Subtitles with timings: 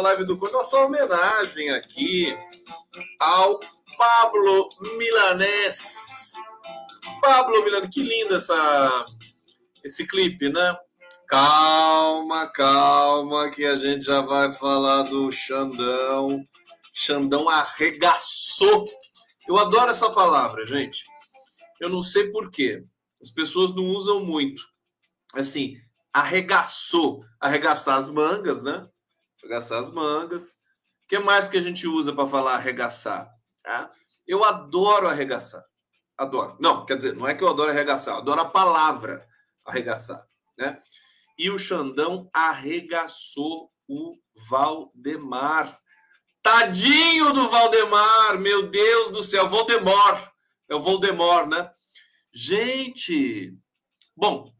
[0.00, 2.36] live do Conto, nossa homenagem aqui
[3.20, 3.60] ao
[3.96, 6.34] Pablo Milanés.
[7.20, 9.06] Pablo Milanés, que lindo essa,
[9.84, 10.76] esse clipe, né?
[11.26, 16.44] Calma, calma, que a gente já vai falar do Xandão.
[16.94, 18.88] Xandão arregaçou.
[19.46, 21.04] Eu adoro essa palavra, gente.
[21.80, 22.84] Eu não sei porquê.
[23.20, 24.62] As pessoas não usam muito.
[25.34, 25.76] Assim,
[26.12, 27.24] arregaçou.
[27.40, 28.88] Arregaçar as mangas, né?
[29.42, 30.52] Arregaçar as mangas.
[31.04, 33.30] O que mais que a gente usa para falar arregaçar?
[33.62, 33.90] Tá?
[34.26, 35.64] Eu adoro arregaçar.
[36.16, 36.56] Adoro.
[36.60, 39.26] Não, quer dizer, não é que eu adoro arregaçar, eu adoro a palavra
[39.64, 40.26] arregaçar.
[40.56, 40.80] Né?
[41.38, 44.16] E o Xandão arregaçou o
[44.48, 45.74] Valdemar.
[46.42, 50.28] Tadinho do Valdemar, meu Deus do céu, Voldemort.
[50.68, 51.70] É o Voldemort, né?
[52.32, 53.56] Gente,
[54.16, 54.52] bom,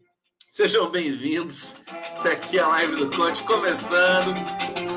[0.59, 1.77] Sejam bem-vindos.
[2.21, 4.35] Tá aqui a live do Conte começando.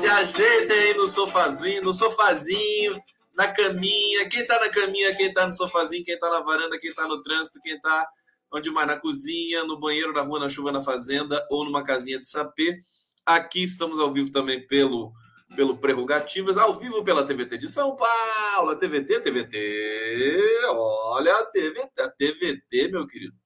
[0.02, 3.00] Se ajeitem aí no sofazinho, no sofazinho,
[3.36, 4.28] na caminha.
[4.28, 7.22] Quem tá na caminha, quem tá no sofazinho, quem tá na varanda, quem tá no
[7.22, 8.08] trânsito, quem tá
[8.52, 8.88] onde mais?
[8.88, 12.80] Na cozinha, no banheiro, na rua, na chuva, na fazenda ou numa casinha de sapê.
[13.24, 15.12] Aqui estamos ao vivo também pelo
[15.54, 22.02] pelo Prerrogativas, ao vivo pela TVT de São Paulo, a TVT, TVT, olha a TVT,
[22.02, 23.36] a TVT, meu querido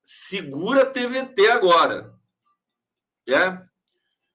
[0.00, 2.14] segura a TVT agora.
[3.26, 3.58] É?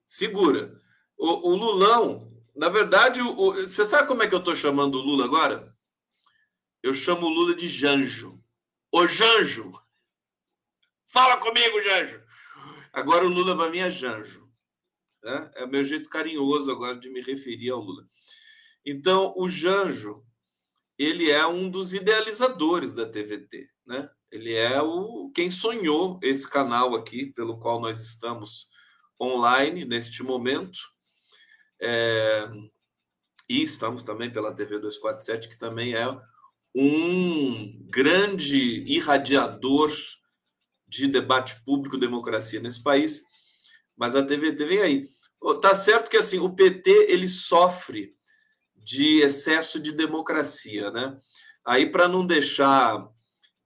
[0.06, 0.79] Segura.
[1.20, 5.02] O, o Lulão, na verdade, o, você sabe como é que eu estou chamando o
[5.02, 5.76] Lula agora?
[6.82, 8.42] Eu chamo o Lula de Janjo.
[8.90, 9.74] Ô Janjo!
[11.06, 12.24] Fala comigo, Janjo!
[12.94, 14.50] Agora o Lula para mim é Janjo.
[15.22, 15.52] Né?
[15.56, 18.08] É o meu jeito carinhoso agora de me referir ao Lula.
[18.86, 20.24] Então, o Janjo,
[20.98, 24.10] ele é um dos idealizadores da TVT, né?
[24.32, 28.68] Ele é o quem sonhou esse canal aqui, pelo qual nós estamos
[29.22, 30.80] online neste momento.
[31.82, 32.50] É,
[33.48, 36.08] e estamos também pela TV 247, que também é
[36.76, 39.92] um grande irradiador
[40.88, 43.24] de debate público, democracia nesse país.
[43.98, 45.08] Mas a TVT vem aí.
[45.62, 48.14] Tá certo que assim o PT ele sofre
[48.76, 51.18] de excesso de democracia, né?
[51.66, 53.10] Aí para não deixar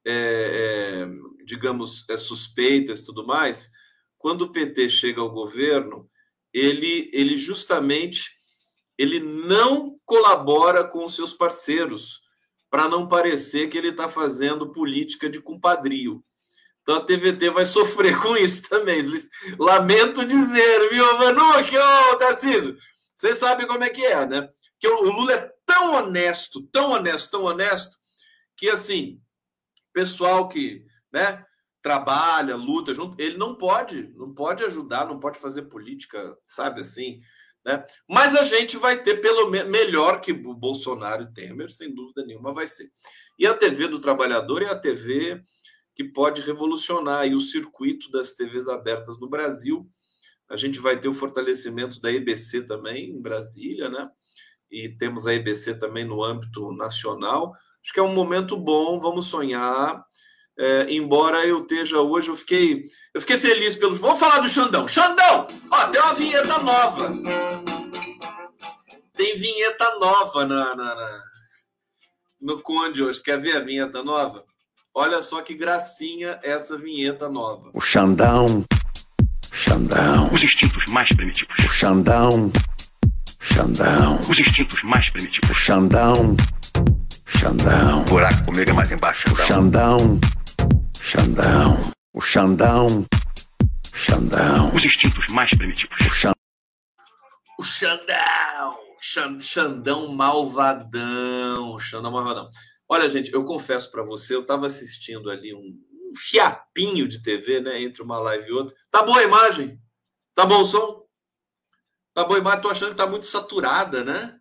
[0.06, 3.72] é, é, digamos, é, suspeitas tudo mais,
[4.18, 6.10] quando o PT chega ao governo,
[6.54, 8.32] ele, ele justamente
[8.98, 12.22] ele não colabora com os seus parceiros
[12.70, 16.24] para não parecer que ele está fazendo política de compadrio.
[16.82, 19.02] Então a TVT vai sofrer com isso também.
[19.58, 22.76] Lamento dizer, viu, Vanucci, ô Tarcísio?
[23.16, 24.50] Vocês sabem como é que é, né?
[24.80, 27.98] Que o Lula é tão honesto, tão honesto, tão honesto,
[28.58, 29.20] que assim,
[29.94, 31.46] pessoal que né,
[31.84, 37.20] trabalha, luta junto, ele não pode, não pode ajudar, não pode fazer política, sabe assim.
[37.66, 37.86] Né?
[38.10, 42.26] Mas a gente vai ter pelo menos melhor que o Bolsonaro e Temer, sem dúvida
[42.26, 42.90] nenhuma vai ser.
[43.38, 45.44] E a TV do trabalhador é a TV
[45.94, 49.88] que pode revolucionar o circuito das TVs abertas no Brasil.
[50.50, 54.10] A gente vai ter o fortalecimento da EBC também em Brasília, né?
[54.72, 57.54] E temos a EBC também no âmbito nacional.
[57.84, 60.04] Acho que é um momento bom, vamos sonhar.
[60.58, 64.00] É, embora eu esteja hoje, eu fiquei, eu fiquei feliz pelos.
[64.00, 64.88] Vamos falar do Xandão.
[64.88, 65.48] Xandão!
[65.72, 67.12] Ó, tem uma vinheta nova.
[69.16, 71.24] Tem vinheta nova na, na, na,
[72.42, 73.22] no Conde hoje.
[73.22, 74.44] Quer ver a vinheta nova?
[74.96, 77.72] Olha só que gracinha essa vinheta nova.
[77.74, 78.64] O Xandão.
[79.52, 80.32] Xandão.
[80.32, 81.58] Os instintos mais primitivos.
[81.66, 82.52] O Xandão.
[83.40, 84.20] Xandão.
[84.30, 85.58] Os instintos mais O primitivos.
[85.58, 86.36] Xandão.
[87.26, 88.02] Xandão.
[88.02, 89.32] O buraco comigo é mais embaixo.
[89.32, 90.20] O Xandão.
[91.18, 91.92] Xandão.
[92.12, 92.88] O Xandão.
[93.94, 94.76] Xandão.
[94.76, 95.96] Os instintos mais primitivos.
[96.00, 96.34] O Xandão.
[97.60, 98.80] O Xandão!
[99.00, 101.78] Xan- Xandão malvadão.
[101.78, 102.50] Xandão malvadão.
[102.90, 107.60] Olha, gente, eu confesso para você, eu estava assistindo ali um, um fiapinho de TV,
[107.60, 107.80] né?
[107.80, 108.76] Entre uma live e outra.
[108.90, 109.80] Tá boa a imagem?
[110.34, 111.06] Tá bom o som?
[112.16, 112.62] Tá boa a imagem?
[112.62, 114.36] Tô achando que tá muito saturada, né?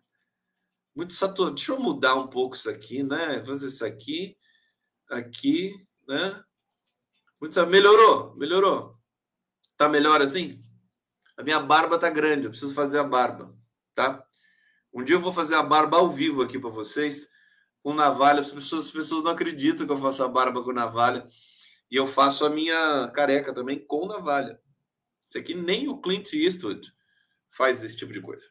[0.95, 1.53] Muito saturada.
[1.53, 3.43] Deixa eu mudar um pouco isso aqui, né?
[3.45, 4.35] Fazer isso aqui,
[5.11, 5.71] aqui,
[6.07, 6.43] né?
[7.51, 8.35] Sa- Melhorou?
[8.35, 8.97] Melhorou?
[9.77, 10.63] Tá melhor assim?
[11.37, 13.55] A minha barba tá grande, eu preciso fazer a barba,
[13.95, 14.23] tá?
[14.93, 17.27] Um dia eu vou fazer a barba ao vivo aqui para vocês,
[17.81, 18.39] com navalha.
[18.41, 21.25] As pessoas, as pessoas não acreditam que eu faço a barba com navalha.
[21.89, 24.59] E eu faço a minha careca também com navalha.
[25.25, 26.91] Isso aqui nem o Clint Eastwood
[27.49, 28.45] faz esse tipo de coisa.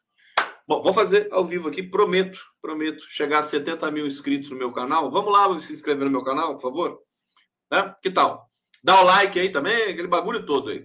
[0.67, 3.05] Bom, vou fazer ao vivo aqui, prometo, prometo.
[3.09, 5.11] Chegar a 70 mil inscritos no meu canal.
[5.11, 7.03] Vamos lá se inscrever no meu canal, por favor?
[7.71, 7.95] Né?
[8.03, 8.52] Que tal?
[8.83, 10.85] Dá o like aí também, aquele bagulho todo aí.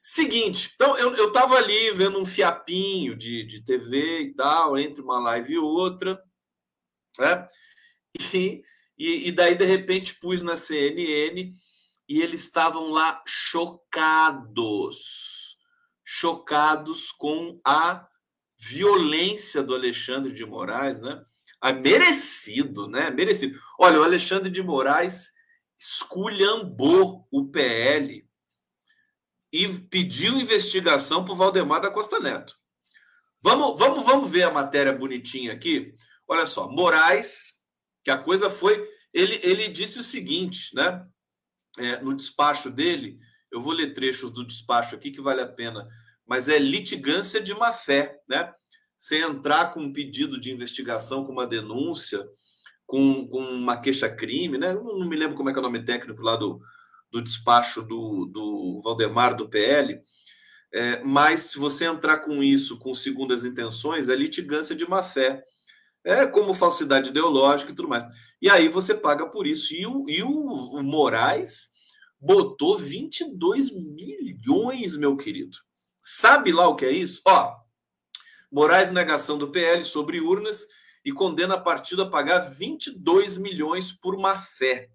[0.00, 5.02] Seguinte, então eu, eu tava ali vendo um fiapinho de, de TV e tal, entre
[5.02, 6.22] uma live e outra,
[7.18, 7.46] né?
[8.32, 8.62] E,
[8.98, 11.52] e, e daí, de repente, pus na CNN
[12.08, 14.96] e eles estavam lá chocados,
[16.04, 18.06] chocados com a
[18.58, 21.22] violência do Alexandre de Moraes, né?
[21.60, 23.10] Ah, merecido, né?
[23.10, 23.58] Merecido.
[23.78, 25.32] Olha, o Alexandre de Moraes
[25.78, 28.26] esculhambou o PL
[29.52, 32.56] e pediu investigação para o Valdemar da Costa Neto.
[33.42, 35.94] Vamos, vamos, vamos ver a matéria bonitinha aqui.
[36.26, 37.54] Olha só, Moraes,
[38.02, 38.88] que a coisa foi.
[39.12, 41.06] Ele, ele disse o seguinte, né?
[41.78, 43.18] É, no despacho dele,
[43.52, 45.86] eu vou ler trechos do despacho aqui que vale a pena,
[46.26, 48.52] mas é litigância de má fé, né?
[48.96, 52.26] Você entrar com um pedido de investigação, com uma denúncia,
[52.86, 54.72] com, com uma queixa-crime, né?
[54.72, 56.60] Eu não me lembro como é que é o nome técnico lá do,
[57.10, 60.00] do despacho do, do Valdemar do PL,
[60.72, 65.42] é, mas se você entrar com isso, com segundas intenções, é litigância de má fé.
[66.04, 68.04] É como falsidade ideológica e tudo mais.
[68.40, 69.74] E aí você paga por isso.
[69.74, 71.70] E o, e o, o Moraes
[72.20, 75.56] botou 22 milhões, meu querido.
[76.00, 77.20] Sabe lá o que é isso?
[77.26, 77.56] Ó,
[78.52, 80.66] Moraes negação do PL sobre urnas
[81.06, 84.90] e condena partido a pagar 22 milhões por má fé.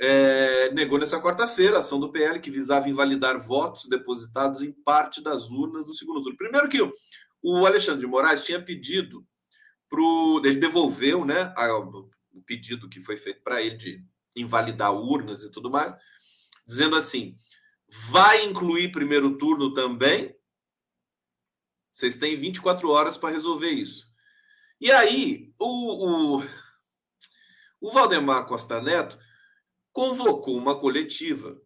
[0.00, 5.22] É, negou nessa quarta-feira a ação do PL que visava invalidar votos depositados em parte
[5.22, 6.38] das urnas do segundo turno.
[6.38, 6.80] Primeiro que
[7.42, 9.22] o, Alexandre de Moraes tinha pedido
[9.90, 12.08] pro ele devolveu, né, a, o
[12.46, 14.02] pedido que foi feito para ele de
[14.34, 15.94] invalidar urnas e tudo mais,
[16.66, 17.36] dizendo assim:
[18.08, 20.34] vai incluir primeiro turno também.
[21.92, 24.09] Vocês têm 24 horas para resolver isso.
[24.80, 26.42] E aí, o, o,
[27.80, 29.18] o Valdemar Costa Neto
[29.92, 31.60] convocou uma coletiva,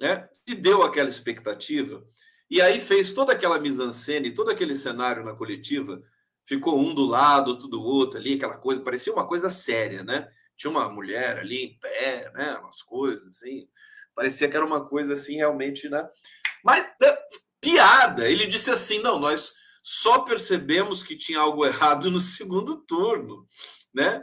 [0.00, 0.28] né?
[0.46, 2.04] E deu aquela expectativa.
[2.48, 6.02] E aí fez toda aquela mise-en-scène, todo aquele cenário na coletiva.
[6.44, 10.28] Ficou um do lado, outro do outro ali, aquela coisa, parecia uma coisa séria, né?
[10.56, 12.56] Tinha uma mulher ali em pé, né?
[12.58, 13.68] Umas coisas assim.
[14.14, 16.06] Parecia que era uma coisa assim, realmente, né?
[16.62, 17.16] Mas, né?
[17.60, 18.28] piada.
[18.28, 23.46] Ele disse assim: não, nós só percebemos que tinha algo errado no segundo turno,
[23.92, 24.22] né?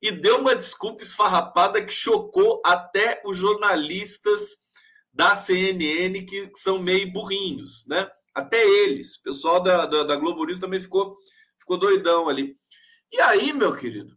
[0.00, 4.56] E deu uma desculpa esfarrapada que chocou até os jornalistas
[5.12, 8.10] da CNN, que são meio burrinhos, né?
[8.34, 9.16] Até eles.
[9.16, 11.16] O pessoal da, da, da Globo News também ficou,
[11.58, 12.56] ficou doidão ali.
[13.12, 14.16] E aí, meu querido,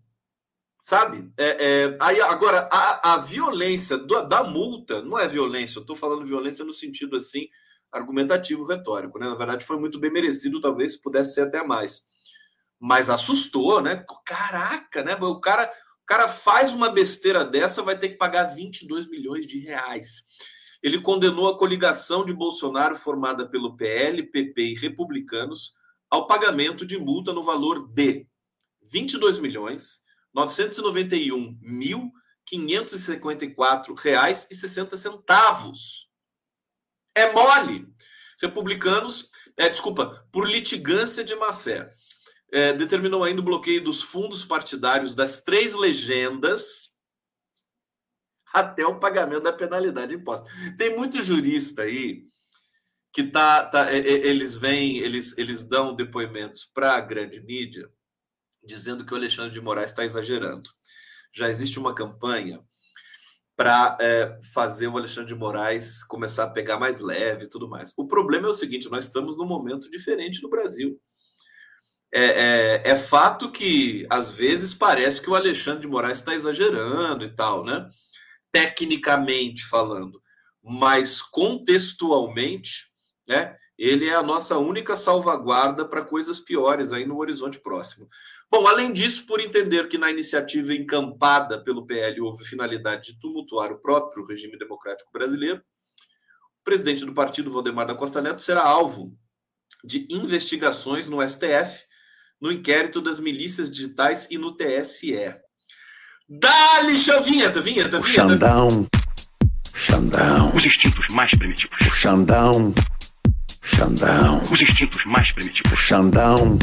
[0.80, 1.32] sabe?
[1.38, 5.96] É, é, aí, agora, a, a violência do, da multa não é violência, eu estou
[5.96, 7.48] falando violência no sentido assim
[7.92, 9.28] argumentativo, retórico, né?
[9.28, 12.04] Na verdade, foi muito bem merecido, talvez pudesse ser até mais.
[12.80, 14.04] Mas assustou, né?
[14.26, 15.16] Caraca, né?
[15.16, 19.60] O cara, o cara faz uma besteira dessa, vai ter que pagar 22 milhões de
[19.60, 20.24] reais.
[20.82, 25.74] Ele condenou a coligação de Bolsonaro formada pelo PL, PP e republicanos
[26.10, 28.28] ao pagamento de multa no valor de
[28.90, 30.02] 22 milhões
[30.34, 32.12] 991 mil
[32.46, 36.07] 554 reais e 60 centavos.
[37.18, 37.88] É mole.
[38.40, 41.90] Republicanos, é, desculpa, por litigância de má-fé,
[42.52, 46.92] é, determinou ainda o bloqueio dos fundos partidários das três legendas
[48.54, 50.48] até o pagamento da penalidade imposta.
[50.78, 52.24] Tem muito jurista aí
[53.12, 57.90] que tá, tá eles vêm, eles, eles dão depoimentos para a grande mídia
[58.64, 60.70] dizendo que o Alexandre de Moraes está exagerando.
[61.34, 62.64] já existe uma campanha
[63.58, 67.92] para é, fazer o Alexandre de Moraes começar a pegar mais leve e tudo mais.
[67.98, 71.02] O problema é o seguinte: nós estamos num momento diferente no Brasil.
[72.14, 77.26] É, é, é, fato que às vezes parece que o Alexandre de Moraes está exagerando
[77.26, 77.90] e tal, né?
[78.52, 80.22] Tecnicamente falando,
[80.64, 82.86] mas contextualmente,
[83.28, 83.58] né?
[83.78, 88.08] Ele é a nossa única salvaguarda para coisas piores aí no horizonte próximo.
[88.50, 93.72] Bom, além disso, por entender que na iniciativa encampada pelo PL houve finalidade de tumultuar
[93.72, 99.16] o próprio regime democrático brasileiro, o presidente do partido, Valdemar da Costa Neto, será alvo
[99.84, 101.84] de investigações no STF,
[102.42, 105.36] no inquérito das milícias digitais e no TSE.
[106.30, 106.94] Dá-lhe,
[107.24, 108.04] vinheta, vinheta, vinheta.
[108.04, 108.88] Xandão.
[109.74, 110.56] Xandão.
[110.56, 111.78] Os instintos mais primitivos.
[111.94, 112.74] Xandão.
[113.78, 114.42] Xandão.
[114.52, 115.80] Os instintos mais primitivos.
[115.80, 116.58] Xandão.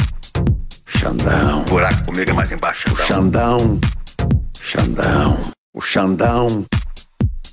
[0.85, 1.61] Xandão.
[1.61, 3.79] O buraco comigo é mais embaixo, O Xandão.
[4.59, 5.51] Xandão.
[5.73, 6.65] O Xandão.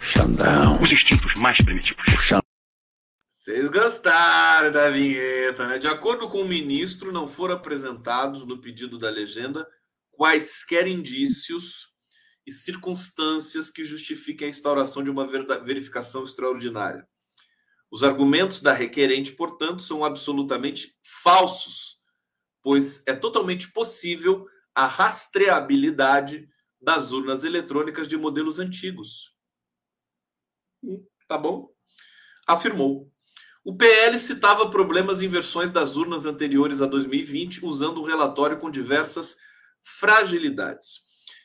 [0.01, 0.83] Xandão.
[0.83, 2.05] Os instintos mais primitivos.
[2.09, 2.43] O Xandão.
[3.39, 5.79] Vocês gostaram da vinheta, né?
[5.79, 9.65] De acordo com o ministro, não foram apresentados no pedido da legenda
[10.11, 11.87] quaisquer indícios
[12.45, 17.07] e circunstâncias que justifiquem a instauração de uma verificação extraordinária.
[17.93, 22.03] Os argumentos da requerente, portanto, são absolutamente falsos
[22.63, 26.49] pois é totalmente possível a rastreabilidade
[26.81, 29.35] das urnas eletrônicas de modelos antigos.
[31.29, 31.69] Tá bom?
[32.47, 33.11] Afirmou.
[33.65, 38.71] O PL citava problemas em versões das urnas anteriores a 2020, usando um relatório com
[38.71, 39.37] diversas
[39.83, 41.03] fragilidades.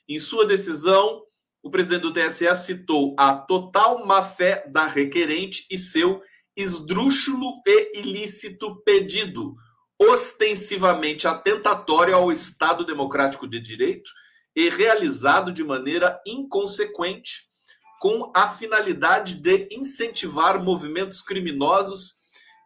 [0.07, 1.23] Em sua decisão,
[1.61, 6.23] o presidente do TSE citou a total má-fé da requerente e seu
[6.57, 9.55] esdrúxulo e ilícito pedido,
[9.99, 14.09] ostensivamente atentatório ao Estado Democrático de Direito
[14.55, 17.47] e realizado de maneira inconsequente,
[17.99, 22.15] com a finalidade de incentivar movimentos criminosos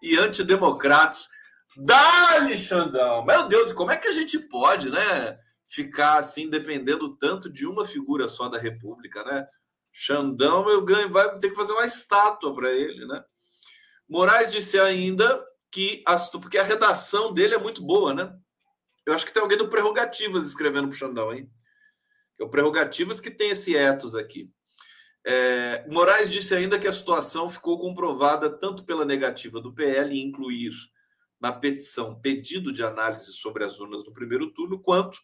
[0.01, 1.27] e antidemocratas.
[1.75, 3.25] Dá-lhe, Xandão!
[3.25, 5.37] Meu Deus, como é que a gente pode, né?
[5.69, 9.45] Ficar assim, dependendo tanto de uma figura só da República, né?
[9.93, 13.21] Xandão, eu ganho, vai ter que fazer uma estátua para ele, né?
[14.11, 15.41] Moraes disse ainda
[15.71, 18.37] que as, porque a redação dele é muito boa, né?
[19.05, 21.49] Eu acho que tem alguém do Prerrogativas escrevendo para o Xandão, hein?
[22.37, 24.51] É o Prerrogativas que tem esse etos aqui.
[25.25, 30.27] É, Moraes disse ainda que a situação ficou comprovada tanto pela negativa do PL em
[30.27, 30.71] incluir
[31.39, 35.17] na petição pedido de análise sobre as urnas do primeiro turno, quanto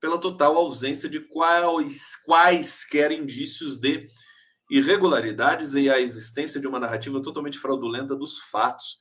[0.00, 4.08] pela total ausência de quais, quaisquer indícios de
[4.70, 8.98] irregularidades e a existência de uma narrativa totalmente fraudulenta dos fatos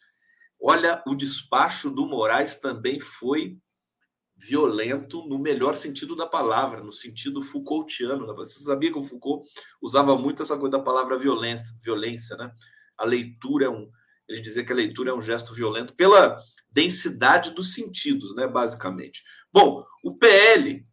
[0.60, 3.58] Olha, o despacho do Moraes também foi
[4.36, 8.26] violento no melhor sentido da palavra, no sentido Foucaultiano.
[8.26, 8.34] Né?
[8.34, 9.48] Você sabia que o Foucault
[9.82, 12.52] usava muito essa coisa da palavra violência, violência, né?
[12.98, 13.90] A leitura é um,
[14.28, 19.24] ele dizia que a leitura é um gesto violento pela densidade dos sentidos, né, basicamente.
[19.54, 20.86] Bom, o PL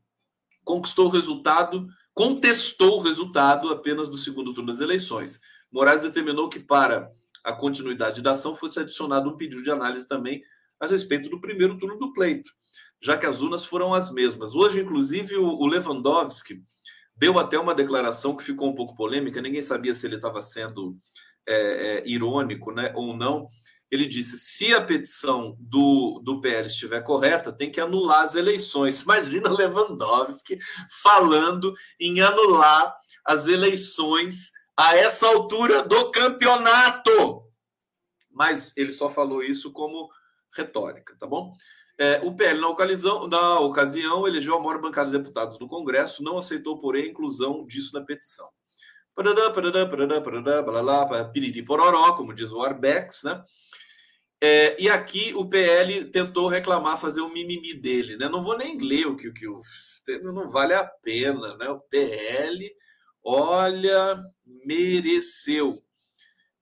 [0.62, 5.40] conquistou o resultado, contestou o resultado apenas do segundo turno das eleições.
[5.70, 7.12] Moraes determinou que para
[7.44, 10.42] a continuidade da ação, fosse adicionado um pedido de análise também
[10.80, 12.50] a respeito do primeiro turno do pleito,
[13.02, 14.54] já que as urnas foram as mesmas.
[14.54, 16.62] Hoje, inclusive, o Lewandowski
[17.14, 20.96] deu até uma declaração que ficou um pouco polêmica, ninguém sabia se ele estava sendo
[21.46, 23.48] é, é, irônico né, ou não.
[23.94, 29.02] Ele disse: se a petição do, do PL estiver correta, tem que anular as eleições.
[29.02, 30.58] Imagina Lewandowski
[31.00, 32.92] falando em anular
[33.24, 37.44] as eleições a essa altura do campeonato.
[38.32, 40.10] Mas ele só falou isso como
[40.52, 41.54] retórica, tá bom?
[41.96, 46.24] É, o PL, na ocasião, na ocasião, elegeu a maior bancada de deputados do Congresso,
[46.24, 48.48] não aceitou, porém, a inclusão disso na petição.
[49.14, 53.40] Parará, parará, parará, parará, balá, piriri, pororó, como diz o Arbex, né?
[54.40, 58.28] É, e aqui o PL tentou reclamar, fazer o mimimi dele, né?
[58.28, 59.46] Não vou nem ler o que, o que
[60.18, 61.68] não vale a pena, né?
[61.68, 62.74] O PL
[63.24, 65.82] Olha, mereceu.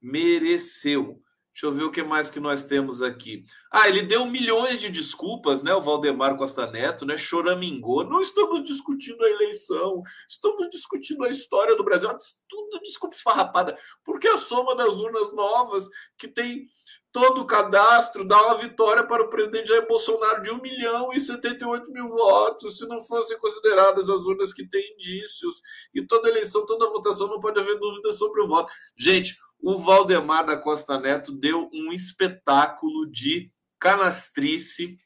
[0.00, 1.20] Mereceu.
[1.52, 3.44] Deixa eu ver o que mais que nós temos aqui.
[3.70, 5.74] Ah, ele deu milhões de desculpas, né?
[5.74, 7.14] O Valdemar Costa Neto, né?
[7.18, 8.04] Choramingou.
[8.04, 12.08] Não estamos discutindo a eleição, estamos discutindo a história do Brasil.
[12.48, 13.78] Tudo desculpa esfarrapada.
[14.02, 16.66] Porque a soma das urnas novas, que tem
[17.12, 21.20] todo o cadastro, dá uma vitória para o presidente Jair Bolsonaro de 1 milhão e
[21.20, 25.60] 78 mil votos, se não fossem consideradas as urnas que têm indícios.
[25.94, 28.72] E toda eleição, toda votação, não pode haver dúvida sobre o voto.
[28.96, 34.98] Gente, o Valdemar da Costa Neto deu um espetáculo de canastrice,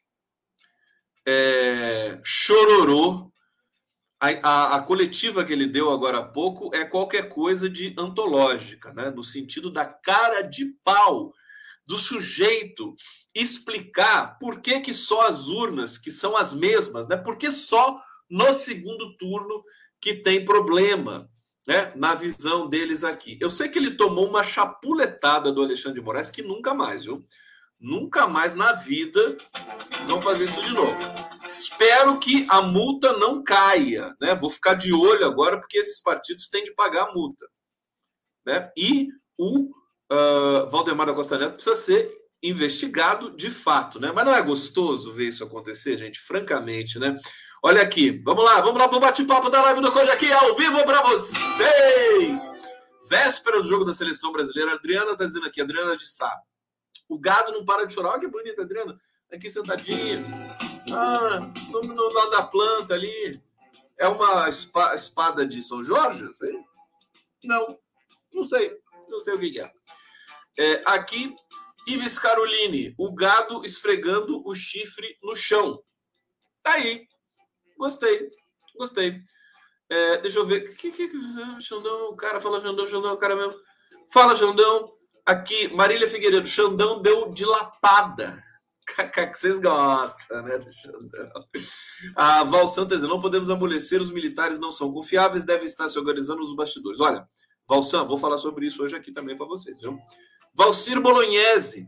[1.26, 3.30] é, chororô,
[4.18, 8.94] a, a, a, coletiva que ele deu agora há pouco é qualquer coisa de antológica,
[8.94, 9.10] né?
[9.10, 11.34] no sentido da cara de pau
[11.84, 12.94] do sujeito
[13.34, 17.16] explicar por que, que só as urnas, que são as mesmas, né?
[17.16, 19.62] por que só no segundo turno
[20.00, 21.30] que tem problema
[21.66, 21.92] né?
[21.96, 23.36] na visão deles aqui.
[23.40, 27.26] Eu sei que ele tomou uma chapuletada do Alexandre de Moraes que nunca mais, viu?
[27.78, 29.36] Nunca mais na vida
[30.06, 30.96] vão fazer isso de novo.
[31.46, 34.34] Espero que a multa não caia, né?
[34.34, 37.46] Vou ficar de olho agora porque esses partidos têm de pagar a multa,
[38.46, 38.70] né?
[38.76, 39.70] E o
[40.10, 42.10] uh, Valdemar da Costa Neto precisa ser
[42.42, 44.10] investigado de fato, né?
[44.12, 47.18] Mas não é gostoso ver isso acontecer, gente, francamente, né?
[47.66, 50.54] Olha aqui, vamos lá, vamos lá para o bate-papo da live do Coja aqui ao
[50.54, 52.48] vivo para vocês.
[53.10, 56.32] Véspera do jogo da seleção brasileira, a Adriana está dizendo aqui, Adriana de Sá.
[57.08, 58.10] O gado não para de chorar.
[58.10, 58.96] Olha que bonita, Adriana.
[59.32, 60.20] Aqui sentadinha.
[60.94, 61.40] Ah,
[61.72, 63.42] no, no lado da planta ali.
[63.98, 66.32] É uma espada de São Jorge?
[66.34, 66.52] Sei.
[67.42, 67.76] Não,
[68.32, 68.78] não sei.
[69.08, 69.72] Não sei o que é.
[70.56, 71.34] é aqui,
[71.88, 75.82] Ives Caroline, o gado esfregando o chifre no chão.
[76.62, 77.08] Tá aí.
[77.76, 78.30] Gostei.
[78.76, 79.20] Gostei.
[79.88, 80.62] É, deixa eu ver.
[80.76, 83.54] Que, que, que, Xandão, o cara fala Xandão, Xandão, o cara mesmo.
[84.12, 84.92] Fala, Xandão.
[85.24, 88.42] Aqui, Marília Figueiredo, Xandão deu de lapada.
[88.86, 91.30] que vocês gostam, né, de Xandão.
[92.14, 96.42] A Val Santos, não podemos amolecer, os militares não são confiáveis, devem estar se organizando
[96.42, 97.00] nos bastidores.
[97.00, 97.26] Olha,
[97.68, 99.98] Valsan, vou falar sobre isso hoje aqui também para vocês, viu?
[100.54, 101.86] Valcir Bolognese,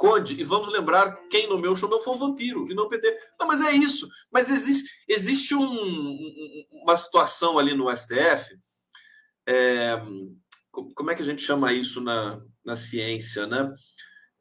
[0.00, 3.18] Conde, e vamos lembrar quem no meu Xandão foi um vampiro e não o PT.
[3.38, 4.08] Não, mas é isso.
[4.32, 8.58] Mas existe, existe um, uma situação ali no STF.
[9.46, 10.00] É,
[10.70, 13.70] como é que a gente chama isso na, na ciência, né?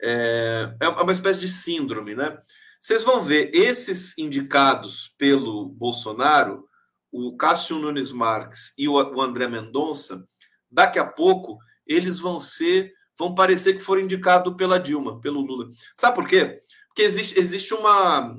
[0.01, 2.39] É, é uma espécie de síndrome, né?
[2.79, 6.69] Vocês vão ver esses indicados pelo Bolsonaro,
[7.11, 10.25] o Cássio Nunes Marques e o André Mendonça,
[10.71, 15.69] daqui a pouco eles vão ser, vão parecer que foram indicados pela Dilma, pelo Lula.
[15.93, 16.59] Sabe por quê?
[16.87, 18.33] Porque existe, existe uma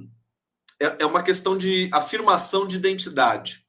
[0.81, 3.63] é, é uma questão de afirmação de identidade,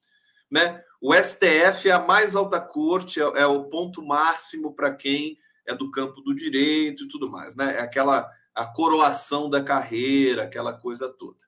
[0.50, 0.82] né?
[1.02, 5.76] O STF é a mais alta corte, é, é o ponto máximo para quem é
[5.76, 7.76] do campo do direito e tudo mais, né?
[7.78, 11.40] É aquela a coroação da carreira, aquela coisa toda.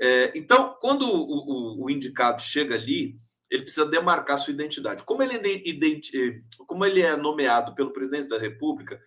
[0.00, 3.18] É, então, quando o, o, o, indicado chega ali,
[3.50, 5.04] ele precisa demarcar sua identidade.
[5.04, 5.34] Como ele,
[5.64, 9.00] identi como ele é nomeado pelo presidente da República,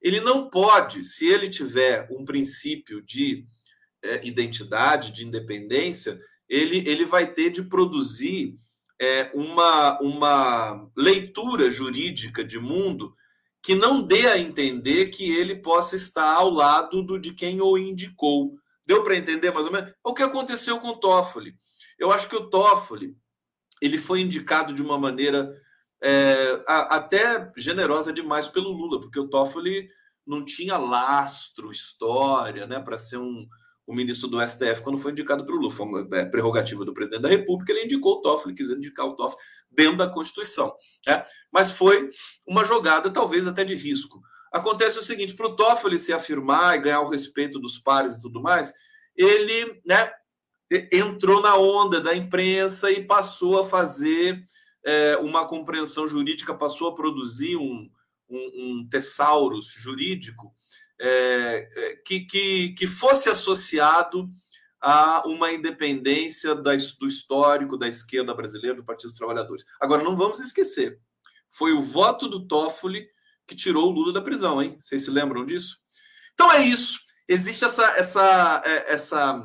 [0.00, 3.46] ele não pode, se ele tiver um princípio de
[4.02, 8.54] é, identidade, de independência, ele, ele vai ter de produzir
[9.00, 13.14] é, uma, uma leitura jurídica de mundo
[13.62, 17.76] que não dê a entender que ele possa estar ao lado do de quem o
[17.76, 18.54] indicou.
[18.86, 19.92] Deu para entender mais ou menos?
[20.04, 21.54] O que aconteceu com o Toffoli?
[21.98, 23.16] Eu acho que o Toffoli
[23.80, 25.52] ele foi indicado de uma maneira
[26.02, 29.88] é, até generosa demais pelo Lula, porque o Toffoli
[30.26, 33.46] não tinha lastro, história, né, para ser um,
[33.86, 35.70] o ministro do STF quando foi indicado para o Lula.
[35.70, 39.14] Foi uma é, prerrogativa do presidente da República, ele indicou o Toffoli, quis indicar o
[39.14, 40.74] Toffoli dentro da Constituição.
[41.06, 41.24] Né?
[41.52, 42.10] Mas foi
[42.46, 44.20] uma jogada, talvez até de risco.
[44.52, 48.20] Acontece o seguinte: para o Toffoli se afirmar e ganhar o respeito dos pares e
[48.20, 48.72] tudo mais,
[49.14, 50.10] ele né,
[50.92, 54.42] entrou na onda da imprensa e passou a fazer
[54.84, 57.90] é, uma compreensão jurídica, passou a produzir um,
[58.28, 58.88] um, um
[59.60, 60.54] jurídico
[60.98, 64.28] é, é, que, que, que fosse associado
[64.80, 66.72] a uma independência do
[67.06, 69.64] histórico da esquerda brasileira, do Partido dos Trabalhadores.
[69.80, 70.98] Agora, não vamos esquecer,
[71.50, 73.08] foi o voto do Toffoli
[73.46, 74.76] que tirou o Lula da prisão, hein?
[74.78, 75.78] Vocês se lembram disso?
[76.34, 77.00] Então é isso.
[77.28, 79.42] Existe essa, essa, é, essa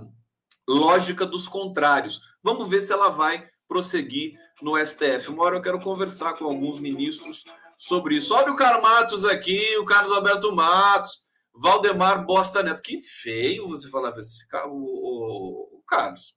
[0.68, 2.22] lógica dos contrários.
[2.44, 5.30] Vamos ver se ela vai prosseguir no STF.
[5.30, 7.44] Uma hora eu quero conversar com alguns ministros
[7.78, 8.34] sobre isso.
[8.34, 11.20] Olha o Carlos Matos aqui, o Carlos Alberto Matos.
[11.54, 12.82] Valdemar Bosta Neto.
[12.82, 16.36] Que feio você falar esse o, o, o Carlos.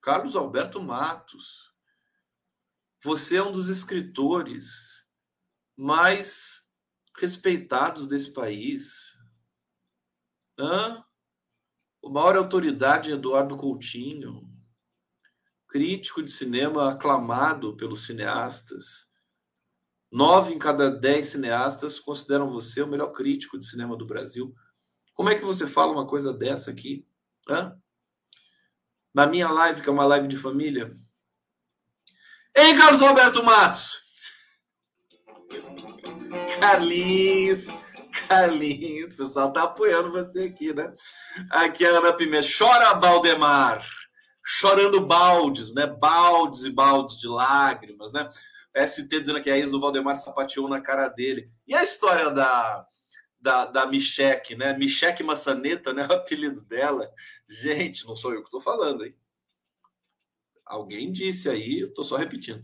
[0.00, 1.72] Carlos Alberto Matos.
[3.02, 5.04] Você é um dos escritores
[5.76, 6.62] mais
[7.18, 9.16] respeitados desse país.
[10.58, 11.04] Hã?
[12.04, 14.46] O maior autoridade é Eduardo Coutinho,
[15.66, 19.10] crítico de cinema aclamado pelos cineastas.
[20.12, 24.54] Nove em cada dez cineastas consideram você o melhor crítico de cinema do Brasil.
[25.14, 27.08] Como é que você fala uma coisa dessa aqui?
[27.48, 27.74] Hã?
[29.14, 30.92] Na minha live, que é uma live de família.
[32.54, 34.02] Ei, Carlos Roberto Matos!
[36.60, 37.66] Carlinhos,
[38.28, 40.92] Carlinhos, o pessoal tá apoiando você aqui, né?
[41.50, 42.46] Aqui a Ana Pimenta.
[42.58, 43.84] Chora, Baldemar!
[44.44, 45.86] chorando baldes, né?
[45.86, 48.28] Baldes e baldes de lágrimas, né?
[48.86, 51.50] ST dizendo que a ex do Valdemar sapateou na cara dele.
[51.66, 52.86] E a história da,
[53.40, 54.76] da, da Micheque, né?
[54.76, 56.06] Micheque Maçaneta, né?
[56.10, 57.10] O apelido dela.
[57.48, 59.16] Gente, não sou eu que estou falando, hein?
[60.66, 62.60] Alguém disse aí, eu estou só repetindo.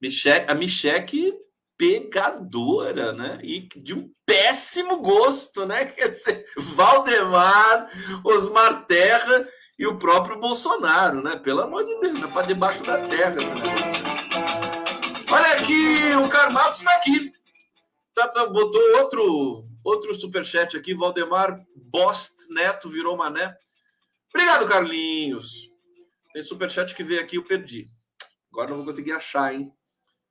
[0.00, 1.32] Micheque, a Micheque
[1.80, 3.40] pegadora, né?
[3.42, 5.86] E de um péssimo gosto, né?
[5.96, 7.90] Quer dizer, Valdemar,
[8.22, 11.36] Osmar Terra e o próprio Bolsonaro, né?
[11.36, 14.04] Pelo amor de Deus, é para debaixo da terra esse negócio.
[15.32, 17.32] Olha aqui, o Carmato está aqui.
[18.14, 23.56] Tá, tá, botou outro outro superchat aqui, Valdemar Bost Neto virou mané.
[24.28, 25.70] Obrigado, Carlinhos.
[26.34, 27.86] Tem superchat que veio aqui, eu perdi.
[28.52, 29.72] Agora não vou conseguir achar, hein?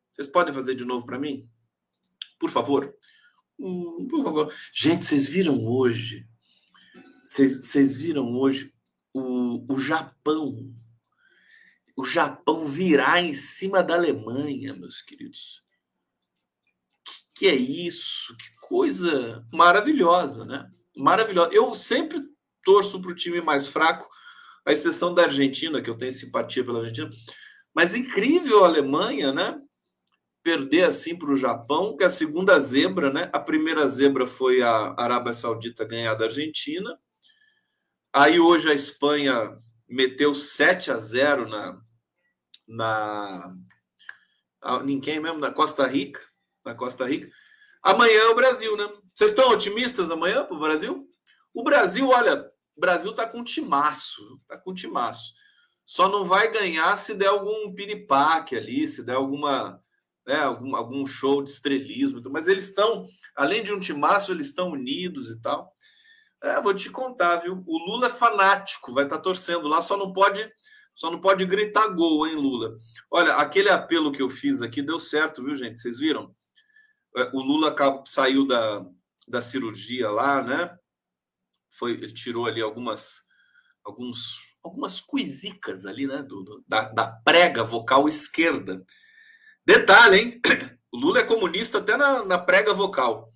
[0.09, 1.47] Vocês podem fazer de novo para mim?
[2.39, 2.93] Por favor.
[3.59, 4.53] Hum, por favor.
[4.73, 6.27] Gente, vocês viram hoje?
[7.23, 8.73] Vocês, viram hoje
[9.13, 10.73] o, o Japão,
[11.95, 15.63] o Japão virar em cima da Alemanha, meus queridos.
[17.03, 18.35] Que, que é isso?
[18.35, 20.71] Que coisa maravilhosa, né?
[20.95, 21.51] Maravilhosa.
[21.53, 22.19] Eu sempre
[22.63, 24.09] torço para o time mais fraco,
[24.65, 27.09] à exceção da Argentina, que eu tenho simpatia pela Argentina.
[27.75, 29.61] Mas incrível a Alemanha, né?
[30.49, 33.29] Perder assim para o Japão, que é a segunda zebra, né?
[33.31, 36.99] A primeira zebra foi a Arábia Saudita ganhar da Argentina.
[38.11, 39.55] Aí hoje a Espanha
[39.87, 41.79] meteu 7 a 0 na,
[42.67, 43.55] na
[44.83, 46.19] ninguém mesmo na Costa Rica,
[46.65, 47.29] na Costa Rica.
[47.83, 48.91] Amanhã é o Brasil, né?
[49.13, 51.07] Vocês estão otimistas amanhã para o Brasil?
[51.53, 52.43] O Brasil, olha,
[52.75, 55.31] o Brasil tá com timaço, tá com timaço.
[55.85, 59.79] Só não vai ganhar se der algum piripaque ali, se der alguma,
[60.29, 62.21] né, algum, algum show de estrelismo.
[62.29, 63.03] Mas eles estão,
[63.35, 65.75] além de um timaço, eles estão unidos e tal.
[66.43, 67.63] É, vou te contar, viu?
[67.65, 70.47] O Lula é fanático, vai estar tá torcendo lá, só não pode,
[70.95, 72.77] só não pode gritar gol, hein, Lula?
[73.09, 75.81] Olha, aquele apelo que eu fiz aqui deu certo, viu, gente?
[75.81, 76.33] Vocês viram?
[77.17, 78.85] É, o Lula saiu da,
[79.27, 80.77] da cirurgia lá, né?
[81.71, 83.23] Foi, ele tirou ali algumas,
[83.83, 86.21] alguns, algumas cuisicas ali, né?
[86.21, 88.85] Do, do da, da prega vocal esquerda.
[89.69, 90.41] Detalhe, hein?
[90.91, 93.29] O Lula é comunista até na, na prega vocal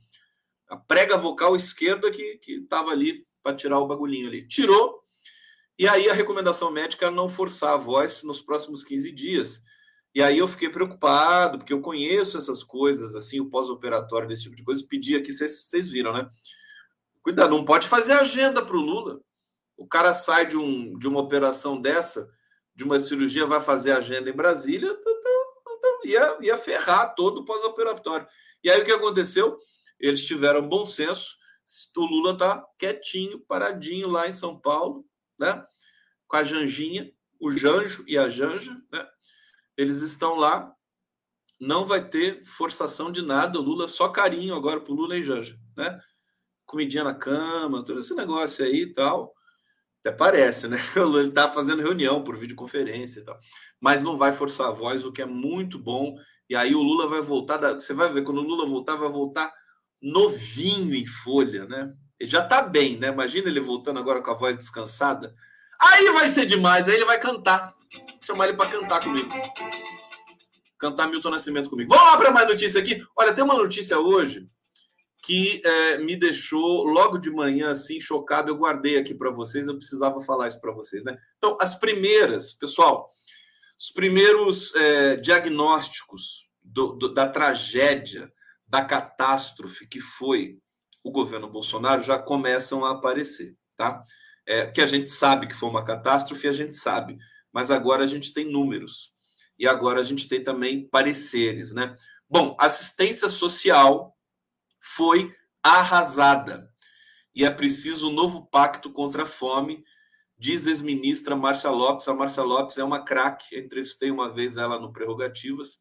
[0.73, 4.47] a prega vocal esquerda que estava ali para tirar o bagulhinho ali.
[4.47, 5.03] Tirou,
[5.77, 9.61] e aí a recomendação médica era não forçar a voz nos próximos 15 dias.
[10.15, 14.55] E aí eu fiquei preocupado, porque eu conheço essas coisas, assim, o pós-operatório desse tipo
[14.55, 14.85] de coisa.
[14.87, 16.27] Pedi aqui, vocês viram, né?
[17.21, 19.21] Cuidado, não pode fazer agenda para o Lula.
[19.77, 22.29] O cara sai de, um, de uma operação dessa,
[22.75, 24.95] de uma cirurgia, vai fazer agenda em Brasília,
[26.05, 28.27] ia, ia ferrar todo o pós-operatório.
[28.63, 29.57] E aí o que aconteceu?
[30.03, 31.37] eles tiveram bom senso.
[31.95, 35.05] O Lula está quietinho, paradinho lá em São Paulo,
[35.39, 35.65] né?
[36.27, 39.07] Com a Janjinha, o Janjo e a Janja, né?
[39.77, 40.75] Eles estão lá.
[41.57, 43.57] Não vai ter forçação de nada.
[43.57, 46.01] O Lula só carinho agora pro Lula e Janja, né?
[46.65, 49.33] Comidinha na cama, todo esse negócio aí e tal.
[50.05, 50.77] Até parece, né?
[50.97, 53.39] Ele está fazendo reunião por videoconferência e tal.
[53.79, 56.15] Mas não vai forçar a voz, o que é muito bom.
[56.49, 57.57] E aí o Lula vai voltar.
[57.57, 57.73] Da...
[57.73, 59.51] Você vai ver, quando o Lula voltar, vai voltar
[60.01, 61.93] novinho em folha, né?
[62.19, 63.07] Ele já tá bem, né?
[63.07, 65.33] Imagina ele voltando agora com a voz descansada.
[65.81, 67.73] Aí vai ser demais, aí ele vai cantar.
[67.93, 69.29] Vou chamar ele para cantar comigo.
[70.77, 71.95] Cantar Milton Nascimento comigo.
[71.95, 73.01] Vamos lá para mais notícia aqui.
[73.15, 74.49] Olha, tem uma notícia hoje
[75.23, 78.51] que é, me deixou logo de manhã assim chocado.
[78.51, 81.17] Eu guardei aqui para vocês, eu precisava falar isso para vocês, né?
[81.38, 83.09] Então, as primeiras, pessoal,
[83.79, 88.31] os primeiros é, diagnósticos do, do, da tragédia
[88.67, 90.57] da catástrofe que foi
[91.01, 94.03] o governo Bolsonaro já começam a aparecer, tá?
[94.45, 97.17] É, que a gente sabe que foi uma catástrofe, a gente sabe,
[97.51, 99.13] mas agora a gente tem números
[99.57, 101.95] e agora a gente tem também pareceres, né?
[102.29, 104.12] Bom, assistência social
[104.83, 105.31] foi
[105.63, 106.69] arrasada
[107.35, 109.83] e é preciso um novo pacto contra a fome,
[110.37, 112.07] diz ex-ministra Márcia Lopes.
[112.07, 115.79] A Márcia Lopes é uma craque, entrevistei uma vez ela no Prerrogativas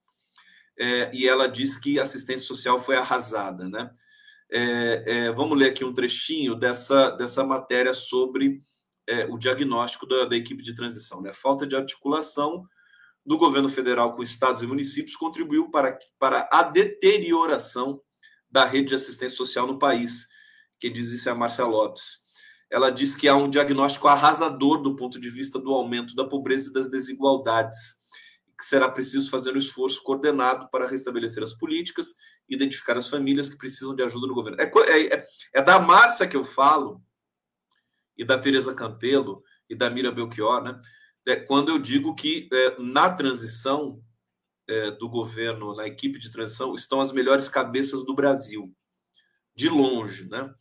[0.78, 3.90] é, e ela diz que assistência social foi arrasada, né?
[4.50, 8.62] É, é, vamos ler aqui um trechinho dessa, dessa matéria sobre
[9.06, 11.22] é, o diagnóstico da, da, equipe de transição.
[11.22, 11.32] Né?
[11.32, 12.62] Falta de articulação
[13.24, 17.98] do governo federal com estados e municípios contribuiu para, para a deterioração
[18.52, 20.28] da rede de assistência social no país.
[20.78, 22.18] Quem diz isso é a Márcia Lopes.
[22.70, 26.70] Ela diz que há um diagnóstico arrasador do ponto de vista do aumento da pobreza
[26.70, 28.00] e das desigualdades
[28.58, 32.14] que será preciso fazer um esforço coordenado para restabelecer as políticas,
[32.48, 34.60] identificar as famílias que precisam de ajuda no governo.
[34.60, 37.02] É, é, é, é da Márcia que eu falo,
[38.16, 40.80] e da Tereza Campelo, e da Mira Belchior, né?
[41.26, 44.00] é, quando eu digo que é, na transição
[44.68, 48.74] é, do governo, na equipe de transição, estão as melhores cabeças do Brasil,
[49.54, 50.52] de longe, né?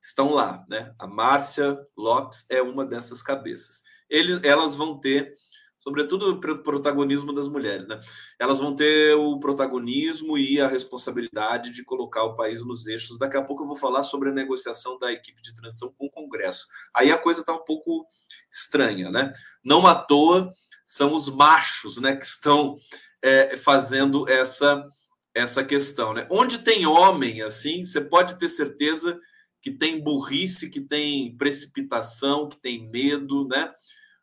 [0.00, 0.94] Estão lá, né?
[0.98, 3.82] A Márcia Lopes é uma dessas cabeças.
[4.08, 5.36] Eles, elas vão ter
[5.82, 8.00] sobretudo o protagonismo das mulheres, né?
[8.38, 13.18] Elas vão ter o protagonismo e a responsabilidade de colocar o país nos eixos.
[13.18, 16.10] Daqui a pouco eu vou falar sobre a negociação da equipe de transição com o
[16.10, 16.66] Congresso.
[16.94, 18.06] Aí a coisa está um pouco
[18.50, 19.32] estranha, né?
[19.64, 20.52] Não à toa
[20.84, 22.76] são os machos, né, que estão
[23.22, 24.88] é, fazendo essa
[25.34, 26.26] essa questão, né?
[26.30, 29.18] Onde tem homem assim, você pode ter certeza
[29.62, 33.72] que tem burrice, que tem precipitação, que tem medo, né?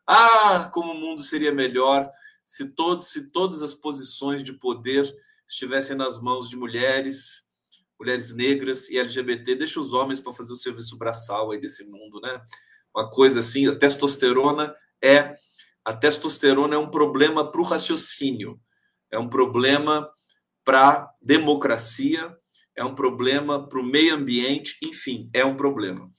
[0.06, 2.08] Ah, como o mundo seria melhor
[2.44, 5.12] se, todos, se todas as posições de poder
[5.48, 7.42] estivessem nas mãos de mulheres,
[7.98, 9.54] mulheres negras e LGBT.
[9.54, 12.40] Deixa os homens para fazer o serviço braçal aí desse mundo, né?
[12.94, 15.36] Uma coisa assim, a testosterona é
[15.84, 18.60] a testosterona é um problema para o raciocínio,
[19.10, 20.10] é um problema
[20.64, 22.36] para democracia,
[22.76, 26.10] é um problema para o meio ambiente, enfim, é um problema.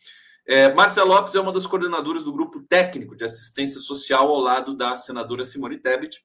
[0.48, 4.76] É, Márcia Lopes é uma das coordenadoras do grupo técnico de assistência social ao lado
[4.76, 6.22] da senadora Simone Tebet,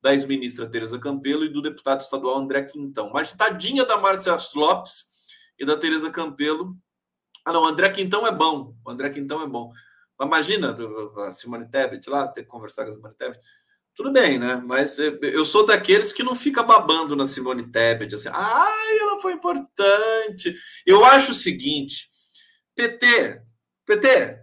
[0.00, 3.10] da ex-ministra Tereza Campelo e do deputado estadual André Quintão.
[3.12, 5.06] Mas tadinha da Márcia Lopes
[5.58, 6.76] e da Tereza Campelo.
[7.44, 8.76] Ah, não, André Quintão é bom.
[8.84, 9.72] O André Quintão é bom.
[10.20, 10.76] Imagina
[11.26, 13.40] a Simone Tebet lá, ter que conversar com a Simone Tebet.
[13.98, 14.54] Tudo bem, né?
[14.64, 19.32] Mas eu sou daqueles que não fica babando na Simone Tebet, assim, ai, ela foi
[19.32, 20.54] importante.
[20.86, 22.08] Eu acho o seguinte,
[22.76, 23.42] PT,
[23.84, 24.38] PT,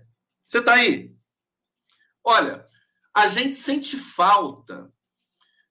[0.45, 1.15] você está aí?
[2.21, 2.67] Olha,
[3.15, 4.91] a gente sente falta,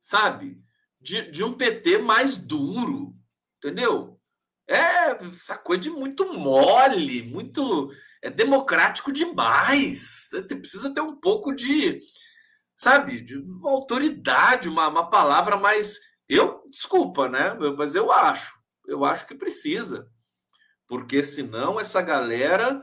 [0.01, 0.59] sabe,
[0.99, 3.15] de, de um PT mais duro,
[3.59, 4.19] entendeu?
[4.67, 7.93] É essa coisa de muito mole, muito
[8.23, 10.31] é democrático demais.
[10.49, 12.01] Precisa ter um pouco de,
[12.77, 15.99] sabe, de uma autoridade, uma, uma palavra mais.
[16.29, 17.55] Eu, desculpa, né?
[17.77, 18.55] Mas eu acho,
[18.87, 20.11] eu acho que precisa
[20.87, 22.83] porque senão essa galera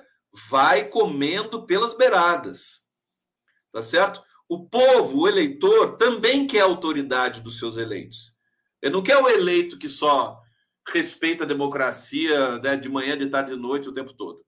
[0.50, 2.86] vai comendo pelas beiradas.
[3.72, 4.22] Tá certo?
[4.50, 8.34] O povo, o eleitor, também quer a autoridade dos seus eleitos.
[8.82, 10.40] Ele não quer o eleito que só
[10.88, 14.44] respeita a democracia né, de manhã, de tarde, de noite, o tempo todo.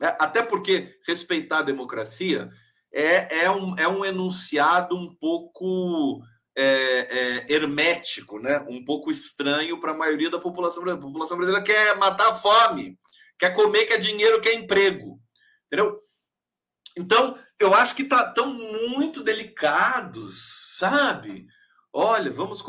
[0.00, 2.50] É, até porque respeitar a democracia
[2.92, 6.22] é, é, um, é um enunciado um pouco
[6.56, 8.64] é, é, hermético, né?
[8.68, 11.06] um pouco estranho para a maioria da população brasileira.
[11.06, 12.98] A população brasileira quer matar a fome,
[13.38, 15.20] quer comer, quer dinheiro, quer emprego.
[15.66, 16.00] Entendeu?
[16.96, 21.46] Então, eu acho que tá, tão muito delicados, sabe?
[21.92, 22.62] Olha, vamos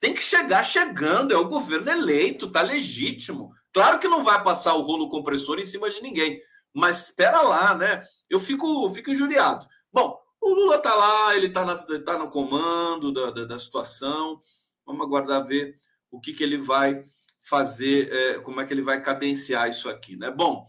[0.00, 3.52] Tem que chegar chegando, é o governo eleito, tá legítimo.
[3.72, 6.40] Claro que não vai passar o rolo compressor em cima de ninguém,
[6.74, 8.02] mas espera lá, né?
[8.28, 9.66] Eu fico, fico injuriado.
[9.92, 14.40] Bom, o Lula está lá, ele está tá no comando da, da, da, situação.
[14.84, 15.78] Vamos aguardar ver
[16.10, 17.02] o que, que ele vai
[17.40, 20.30] fazer, é, como é que ele vai cadenciar isso aqui, né?
[20.30, 20.66] Bom,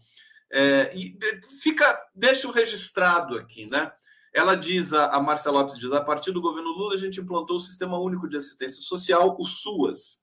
[0.52, 1.18] é, e
[1.62, 3.90] fica, deixa o registrado aqui, né?
[4.32, 7.56] Ela diz, a, a Marcia Lopes diz, a partir do governo Lula a gente implantou
[7.56, 10.18] o Sistema Único de Assistência Social, o SUAS,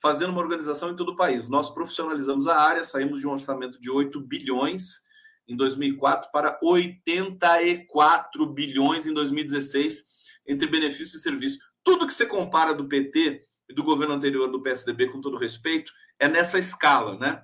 [0.00, 1.48] fazendo uma organização em todo o país.
[1.48, 5.00] Nós profissionalizamos a área, saímos de um orçamento de 8 bilhões
[5.48, 10.04] em 2004 para 84 bilhões em 2016
[10.46, 11.58] entre benefícios e serviços.
[11.82, 15.92] Tudo que você compara do PT e do governo anterior do PSDB, com todo respeito,
[16.18, 17.42] é nessa escala, né?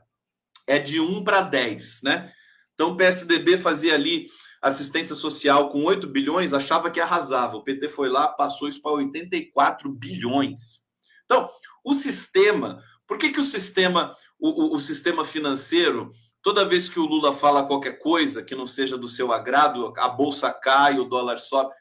[0.67, 2.33] É de 1 para 10, né?
[2.75, 4.27] Então o PSDB fazia ali
[4.61, 7.57] assistência social com 8 bilhões, achava que arrasava.
[7.57, 10.81] O PT foi lá, passou isso para 84 bilhões.
[11.25, 11.49] Então,
[11.85, 16.11] o sistema, por que, que o sistema, o, o, o sistema financeiro
[16.44, 20.11] Toda vez que o Lula fala qualquer coisa que não seja do seu agrado, a
[20.11, 21.74] bolsa cai, o dólar sobe,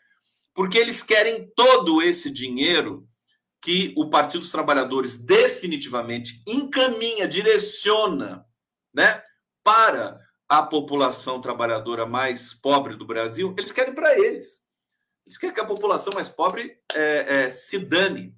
[0.53, 3.05] porque eles querem todo esse dinheiro
[3.61, 8.45] que o Partido dos Trabalhadores definitivamente encaminha, direciona,
[8.93, 9.21] né,
[9.61, 14.61] para a população trabalhadora mais pobre do Brasil, eles querem para eles.
[15.25, 18.33] Eles querem que a população mais pobre é, é, se dane.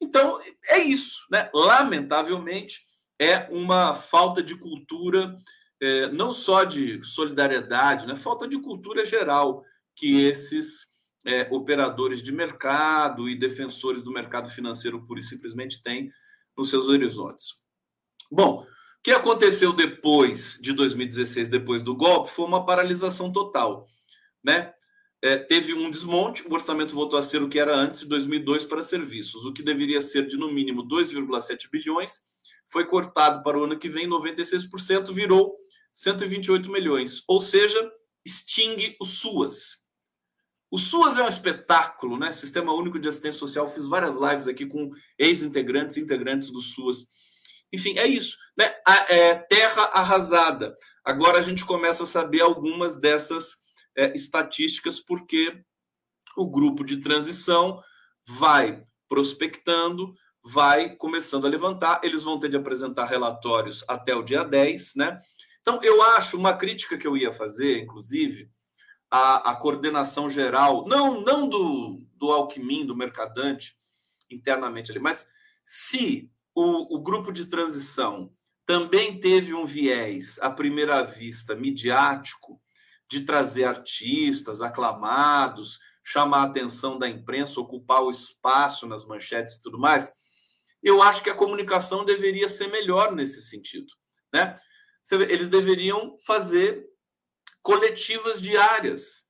[0.00, 1.48] Então, é isso, né?
[1.54, 2.84] Lamentavelmente,
[3.22, 5.38] é uma falta de cultura,
[5.80, 8.16] é, não só de solidariedade, né?
[8.16, 10.88] falta de cultura geral que esses
[11.24, 16.10] é, operadores de mercado e defensores do mercado financeiro pura e simplesmente têm
[16.56, 17.62] nos seus horizontes.
[18.28, 18.66] Bom, o
[19.04, 23.86] que aconteceu depois de 2016, depois do golpe, foi uma paralisação total.
[24.42, 24.72] Né?
[25.22, 28.64] É, teve um desmonte, o orçamento voltou a ser o que era antes de 2002
[28.64, 32.31] para serviços, o que deveria ser de no mínimo 2,7 bilhões,
[32.68, 35.56] foi cortado para o ano que vem 96%, virou
[35.92, 37.22] 128 milhões.
[37.28, 37.92] Ou seja,
[38.24, 39.82] extingue o SUAS.
[40.70, 42.32] O SUAS é um espetáculo, né?
[42.32, 43.68] Sistema Único de Assistência Social.
[43.68, 47.06] Fiz várias lives aqui com ex-integrantes e integrantes do SUAS.
[47.70, 48.38] Enfim, é isso.
[48.56, 48.74] Né?
[48.86, 50.74] A, é, terra arrasada.
[51.04, 53.56] Agora a gente começa a saber algumas dessas
[53.96, 55.62] é, estatísticas, porque
[56.36, 57.82] o grupo de transição
[58.26, 62.00] vai prospectando, vai começando a levantar.
[62.02, 65.18] Eles vão ter de apresentar relatórios até o dia 10, né?
[65.60, 68.50] Então, eu acho uma crítica que eu ia fazer, inclusive,
[69.10, 73.76] a coordenação geral, não, não do, do Alckmin, do Mercadante,
[74.30, 75.28] internamente ali, mas
[75.62, 78.32] se o, o grupo de transição
[78.64, 82.60] também teve um viés, à primeira vista, midiático,
[83.10, 89.62] de trazer artistas aclamados, chamar a atenção da imprensa, ocupar o espaço nas manchetes e
[89.62, 90.10] tudo mais,
[90.82, 93.92] eu acho que a comunicação deveria ser melhor nesse sentido,
[94.32, 94.54] né?
[95.10, 96.84] Eles deveriam fazer
[97.62, 99.24] coletivas diárias,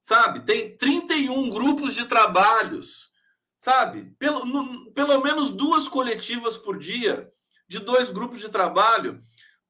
[0.00, 0.44] sabe?
[0.44, 3.10] Tem 31 grupos de trabalhos,
[3.56, 4.14] sabe?
[4.18, 7.30] Pelo, no, pelo menos duas coletivas por dia,
[7.68, 9.20] de dois grupos de trabalho,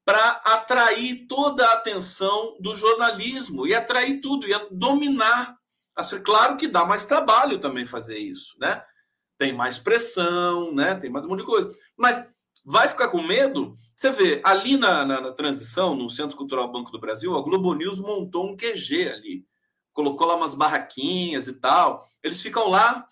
[0.05, 5.59] para atrair toda a atenção do jornalismo e atrair tudo, e dominar.
[5.95, 8.83] Assim, claro que dá mais trabalho também fazer isso, né?
[9.39, 10.95] Tem mais pressão, né?
[10.97, 11.75] Tem mais um monte de coisa.
[11.97, 12.23] Mas
[12.71, 13.73] Vai ficar com medo?
[13.95, 17.73] Você vê, ali na, na, na, transição, no Centro Cultural Banco do Brasil, a Globo
[17.73, 19.47] News montou um QG ali.
[19.95, 22.07] Colocou lá umas barraquinhas e tal.
[22.23, 23.07] Eles ficam lá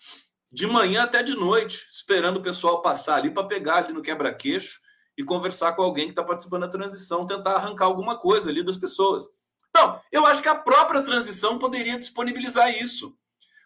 [0.51, 4.79] de manhã até de noite, esperando o pessoal passar ali para pegar ali no quebra-queixo
[5.17, 8.77] e conversar com alguém que está participando da transição, tentar arrancar alguma coisa ali das
[8.77, 9.27] pessoas.
[9.71, 13.17] Então, eu acho que a própria transição poderia disponibilizar isso.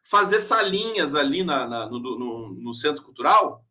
[0.03, 3.63] Fazer salinhas ali na, na no, no, no centro cultural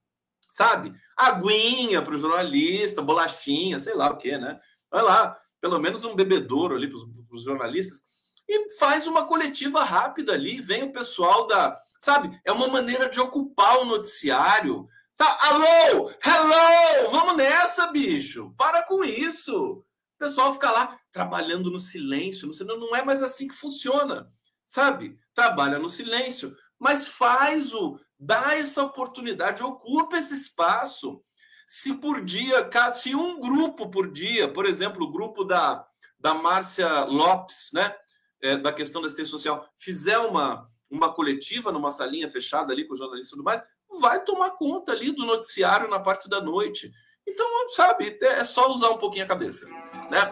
[0.51, 0.93] sabe?
[1.17, 4.59] Aguinha para o jornalista, bolachinha, sei lá o que, né?
[4.91, 6.99] Vai lá, pelo menos um bebedouro ali para
[7.31, 8.03] os jornalistas
[8.49, 12.39] e faz uma coletiva rápida ali, vem o pessoal da, sabe?
[12.45, 14.89] É uma maneira de ocupar o noticiário.
[15.15, 15.39] Sabe?
[15.41, 18.53] Alô, hello, vamos nessa, bicho.
[18.57, 19.55] Para com isso.
[19.57, 19.85] O
[20.19, 24.31] pessoal fica lá trabalhando no silêncio, não, não é mais assim que funciona,
[24.67, 25.17] sabe?
[25.41, 31.23] Trabalha no silêncio, mas faz o dá essa oportunidade, ocupa esse espaço.
[31.67, 35.83] Se por dia, se um grupo por dia, por exemplo, o grupo da,
[36.19, 37.97] da Márcia Lopes, né,
[38.43, 42.93] é, da questão da assistência social, fizer uma, uma coletiva numa salinha fechada ali com
[42.93, 43.63] os jornalistas e tudo mais,
[43.99, 46.93] vai tomar conta ali do noticiário na parte da noite.
[47.27, 49.67] Então, sabe, é só usar um pouquinho a cabeça,
[50.11, 50.31] né?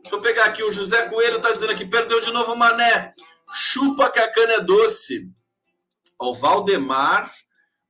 [0.00, 3.12] Deixa eu pegar aqui, o José Coelho está dizendo aqui, perdeu de novo o Mané.
[3.54, 5.30] Chupa que a cana é doce
[6.18, 7.32] o Valdemar.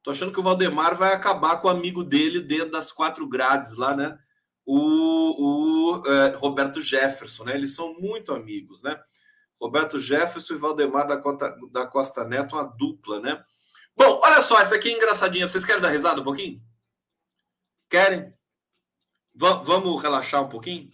[0.02, 3.76] Tô achando que o Valdemar vai acabar com o amigo dele dentro das quatro grades
[3.76, 4.18] lá, né?
[4.64, 7.54] O, o é, Roberto Jefferson, né?
[7.54, 9.00] Eles são muito amigos, né?
[9.60, 13.42] Roberto Jefferson e Valdemar da Costa, da Costa Neto, uma dupla, né?
[13.96, 15.48] Bom, olha só, essa aqui é engraçadinha.
[15.48, 16.60] Vocês querem dar risada um pouquinho?
[17.88, 18.34] Querem?
[19.34, 20.90] V vamos relaxar um pouquinho?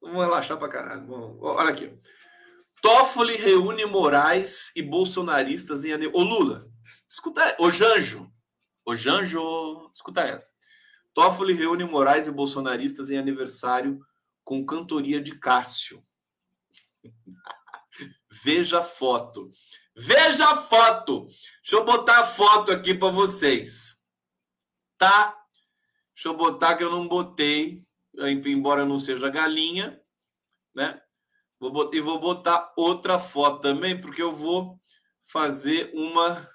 [0.00, 1.06] Vamos relaxar pra caralho.
[1.40, 1.96] Olha aqui.
[2.86, 6.70] Toffoli reúne Moraes e bolsonaristas em Ô Lula,
[7.10, 8.32] escuta, ô Janjo,
[8.84, 10.52] ô Janjo, escuta essa.
[11.12, 13.98] Toffoli reúne Moraes e bolsonaristas em aniversário
[14.44, 16.00] com cantoria de Cássio.
[18.44, 19.50] Veja a foto.
[19.96, 21.26] Veja a foto.
[21.26, 24.00] Deixa eu botar a foto aqui para vocês.
[24.96, 25.36] Tá?
[26.14, 27.84] Deixa eu botar que eu não botei,
[28.46, 30.00] embora não seja galinha,
[30.72, 31.02] né?
[31.58, 34.78] Vou botar, e vou botar outra foto também, porque eu vou
[35.22, 36.48] fazer uma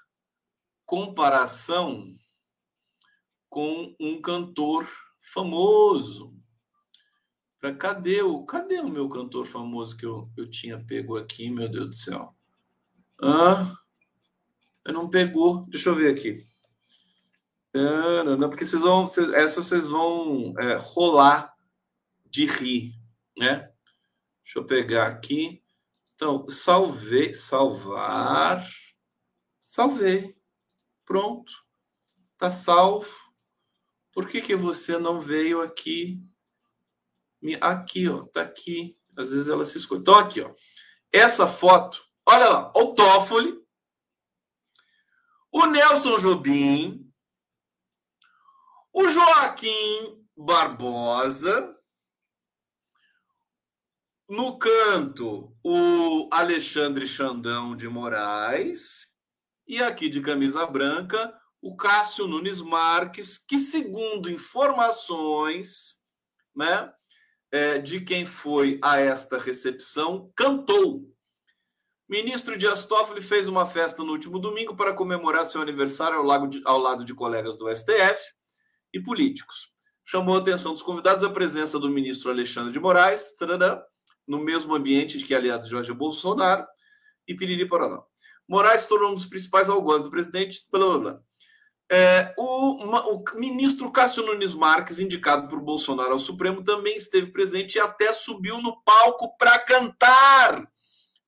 [0.86, 2.16] comparação
[3.48, 4.88] com um cantor
[5.20, 6.34] famoso.
[7.58, 11.68] Pra, cadê, o, cadê o meu cantor famoso que eu, eu tinha pego aqui, meu
[11.68, 12.34] Deus do céu?
[13.20, 13.76] Ah,
[14.84, 15.64] eu não pegou.
[15.68, 16.44] Deixa eu ver aqui.
[17.74, 21.54] Não, porque vocês vão, essa vocês vão é, rolar
[22.26, 22.92] de rir,
[23.38, 23.71] né?
[24.52, 25.64] Deixa eu pegar aqui.
[26.14, 28.62] Então, salvei, salvar,
[29.58, 30.36] salvei.
[31.06, 31.50] Pronto.
[32.36, 33.08] Tá salvo.
[34.12, 36.22] Por que que você não veio aqui?
[37.62, 39.00] Aqui, ó, tá aqui.
[39.16, 40.02] Às vezes ela se escolhe.
[40.02, 40.54] Então, aqui, ó.
[41.10, 43.58] Essa foto, olha lá, o Toffoli,
[45.50, 47.10] o Nelson Jobim,
[48.92, 51.74] o Joaquim Barbosa,
[54.32, 59.06] no canto, o Alexandre Xandão de Moraes.
[59.68, 65.96] E aqui de camisa branca, o Cássio Nunes Marques, que, segundo informações
[66.56, 66.90] né,
[67.50, 71.14] é, de quem foi a esta recepção, cantou.
[72.08, 76.62] Ministro Dias Toffoli fez uma festa no último domingo para comemorar seu aniversário ao, de,
[76.64, 78.32] ao lado de colegas do STF
[78.94, 79.70] e políticos.
[80.06, 83.36] Chamou a atenção dos convidados a presença do ministro Alexandre de Moraes,
[84.26, 86.66] no mesmo ambiente que aliado Jorge Bolsonaro
[87.26, 88.02] e Piriri Paraná.
[88.48, 90.66] Moraes tornou um dos principais algozes do presidente.
[90.70, 91.20] Blá, blá, blá.
[91.90, 97.76] É, o, o, ministro Cássio Nunes Marques, indicado por Bolsonaro ao Supremo, também esteve presente
[97.76, 100.66] e até subiu no palco para cantar.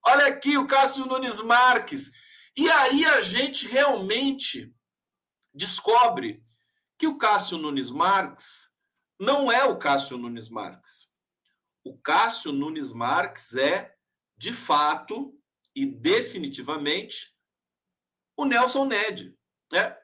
[0.06, 2.10] Olha aqui o Cássio Nunes Marques.
[2.56, 4.72] E aí a gente realmente
[5.52, 6.42] descobre
[6.96, 8.70] que o Cássio Nunes Marques
[9.18, 11.08] não é o Cássio Nunes Marques.
[11.84, 13.94] O Cássio Nunes Marques é,
[14.36, 15.38] de fato
[15.74, 17.34] e definitivamente,
[18.36, 19.36] o Nelson Ned.
[19.72, 19.96] Né?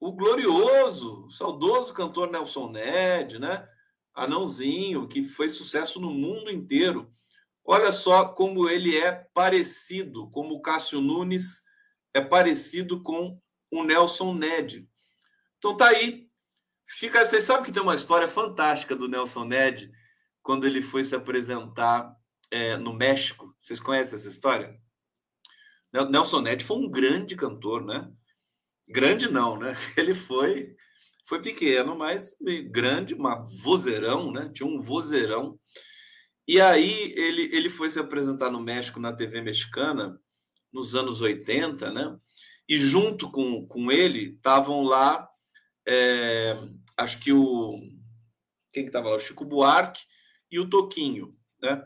[0.00, 3.68] O glorioso, saudoso cantor Nelson Ned, né?
[4.14, 7.12] Anãozinho, que foi sucesso no mundo inteiro.
[7.64, 11.62] Olha só como ele é parecido, como o Cássio Nunes
[12.14, 13.40] é parecido com
[13.70, 14.88] o Nelson Ned.
[15.58, 16.28] Então tá aí.
[16.86, 19.92] Fica, vocês sabem que tem uma história fantástica do Nelson Ned
[20.48, 22.16] quando ele foi se apresentar
[22.50, 23.54] é, no México.
[23.60, 24.80] Vocês conhecem essa história?
[25.92, 28.10] Nelson Ned foi um grande cantor, né?
[28.88, 29.76] Grande não, né?
[29.94, 30.74] Ele foi
[31.26, 32.34] foi pequeno, mas
[32.70, 34.50] grande, uma vozeirão, né?
[34.54, 35.60] Tinha um vozeirão.
[36.46, 40.18] E aí ele, ele foi se apresentar no México na TV mexicana
[40.72, 42.16] nos anos 80, né?
[42.66, 45.28] E junto com, com ele estavam lá,
[45.86, 46.56] é,
[46.96, 47.78] acho que o.
[48.72, 49.16] Quem que estava lá?
[49.16, 50.00] O Chico Buarque
[50.50, 51.84] e o Toquinho, né?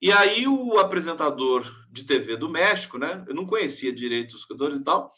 [0.00, 3.24] E aí o apresentador de TV do México, né?
[3.28, 5.12] Eu não conhecia direito os cantores e tal.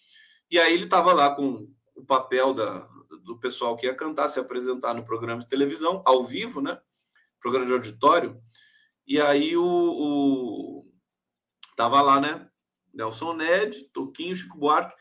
[0.51, 2.87] E aí ele estava lá com o papel da,
[3.23, 6.79] do pessoal que ia cantar, se apresentar no programa de televisão, ao vivo, né?
[7.41, 8.39] Programa de auditório.
[9.07, 10.83] E aí o, o
[11.77, 12.47] tava lá, né?
[12.93, 14.95] Nelson Ned, Toquinho, Chico Buarque.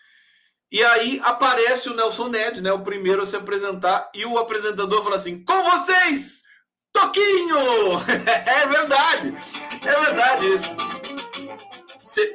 [0.71, 2.71] E aí aparece o Nelson Ned, né?
[2.71, 6.43] O primeiro a se apresentar, e o apresentador fala assim: com vocês,
[6.93, 7.99] Toquinho!
[8.45, 9.33] é verdade!
[9.81, 10.73] É verdade isso.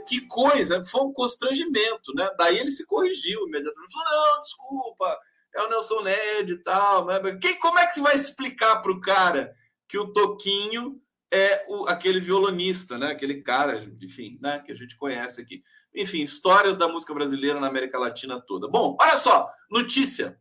[0.08, 2.28] Que coisa, foi um constrangimento, né?
[2.38, 3.92] Daí ele se corrigiu imediatamente.
[3.92, 5.18] Falou: não, desculpa,
[5.54, 7.04] é o Nelson Ned e tal.
[7.04, 7.20] Mas...
[7.60, 9.54] como é que você vai explicar para o cara
[9.86, 11.00] que o Toquinho
[11.30, 13.08] é o, aquele violonista, né?
[13.08, 14.60] Aquele cara, enfim, né?
[14.60, 15.62] Que a gente conhece aqui.
[15.94, 18.66] Enfim, histórias da música brasileira na América Latina toda.
[18.66, 20.38] Bom, olha só, notícia.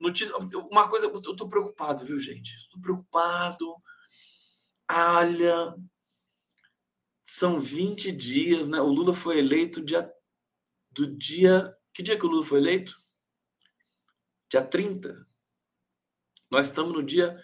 [0.00, 0.34] Notícia,
[0.70, 2.56] uma coisa, eu tô preocupado, viu, gente?
[2.56, 3.76] Estou preocupado.
[4.90, 5.74] Olha,
[7.22, 8.80] são 20 dias, né?
[8.80, 10.10] O Lula foi eleito dia
[10.90, 11.76] do dia.
[11.92, 12.96] Que dia que o Lula foi eleito?
[14.50, 15.26] Dia 30.
[16.50, 17.38] Nós estamos no dia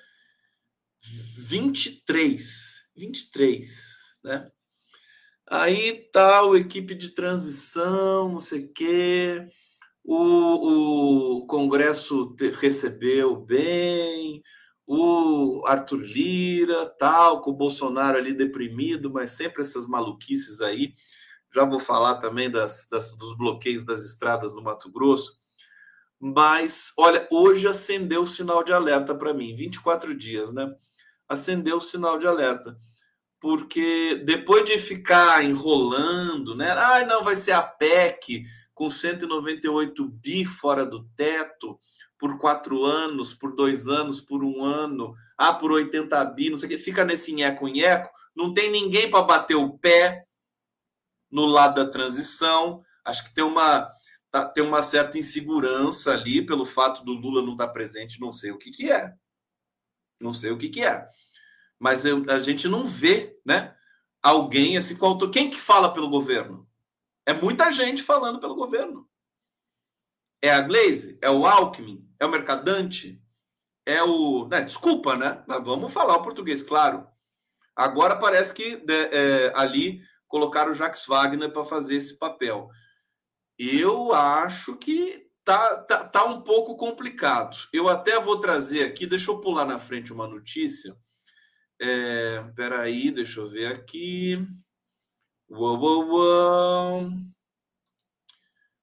[1.02, 2.88] 23.
[2.96, 4.50] 23, né?
[5.48, 9.46] Aí tá equipe de transição, não sei o quê.
[10.02, 11.25] O, o
[11.56, 14.42] Congresso recebeu bem,
[14.86, 20.92] o Arthur Lira, tal, com o Bolsonaro ali deprimido, mas sempre essas maluquices aí.
[21.54, 25.38] Já vou falar também das, das, dos bloqueios das estradas no Mato Grosso.
[26.20, 30.70] Mas, olha, hoje acendeu o sinal de alerta para mim, 24 dias, né?
[31.26, 32.76] acendeu o sinal de alerta.
[33.40, 36.70] Porque depois de ficar enrolando, né?
[36.72, 38.42] Ah, não, vai ser a PEC
[38.76, 41.80] com 198 bi fora do teto
[42.18, 46.68] por quatro anos, por dois anos, por um ano, ah, por 80 bi, não sei
[46.68, 50.26] o que, fica nesse nheco-nheco, não tem ninguém para bater o pé
[51.30, 52.82] no lado da transição.
[53.02, 53.90] Acho que tem uma,
[54.30, 58.30] tá, tem uma certa insegurança ali pelo fato do Lula não estar tá presente, não
[58.30, 59.10] sei o que, que é.
[60.20, 61.06] Não sei o que, que é.
[61.78, 63.74] Mas eu, a gente não vê, né?
[64.22, 66.65] Alguém assim, qual, quem que fala pelo governo?
[67.26, 69.08] É muita gente falando pelo governo.
[70.40, 71.18] É a Glaze?
[71.20, 72.08] É o Alckmin?
[72.20, 73.20] É o Mercadante?
[73.84, 74.46] É o.
[74.48, 75.44] Né, desculpa, né?
[75.46, 77.06] Mas vamos falar o português, claro.
[77.74, 82.68] Agora parece que né, é, ali colocaram o Jacques Wagner para fazer esse papel.
[83.58, 87.56] Eu acho que tá, tá, tá um pouco complicado.
[87.72, 90.96] Eu até vou trazer aqui, deixa eu pular na frente uma notícia.
[91.80, 94.38] É, peraí, deixa eu ver aqui.
[95.48, 97.10] Uou, uou, uou.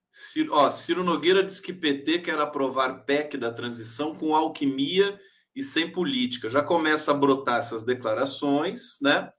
[0.10, 5.20] Ciro, ó, Ciro Nogueira diz que PT quer aprovar PEC da transição com alquimia
[5.56, 6.50] e sem política.
[6.50, 9.32] Já começa a brotar essas declarações, né?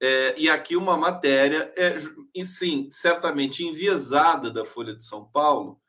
[0.00, 1.96] É, e aqui uma matéria, é,
[2.34, 5.80] e sim, certamente enviesada da Folha de São Paulo,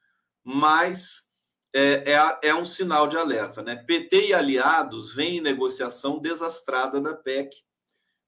[0.44, 1.30] mas
[1.74, 3.64] é, é, é, um sinal de alerta.
[3.64, 3.76] Né?
[3.76, 7.56] PT e aliados vêm em negociação desastrada da PEC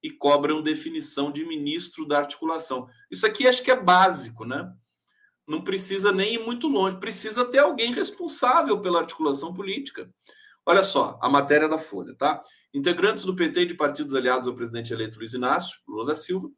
[0.03, 2.87] e cobram definição de ministro da articulação.
[3.09, 4.71] Isso aqui acho que é básico, né?
[5.47, 10.09] Não precisa nem ir muito longe, precisa ter alguém responsável pela articulação política.
[10.65, 12.41] Olha só, a matéria da Folha, tá?
[12.73, 16.49] Integrantes do PT e de partidos aliados ao presidente eleito Luiz Inácio Lula da Silva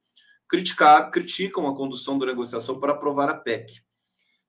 [0.53, 3.81] criticar, criticam a condução da negociação para aprovar a PEC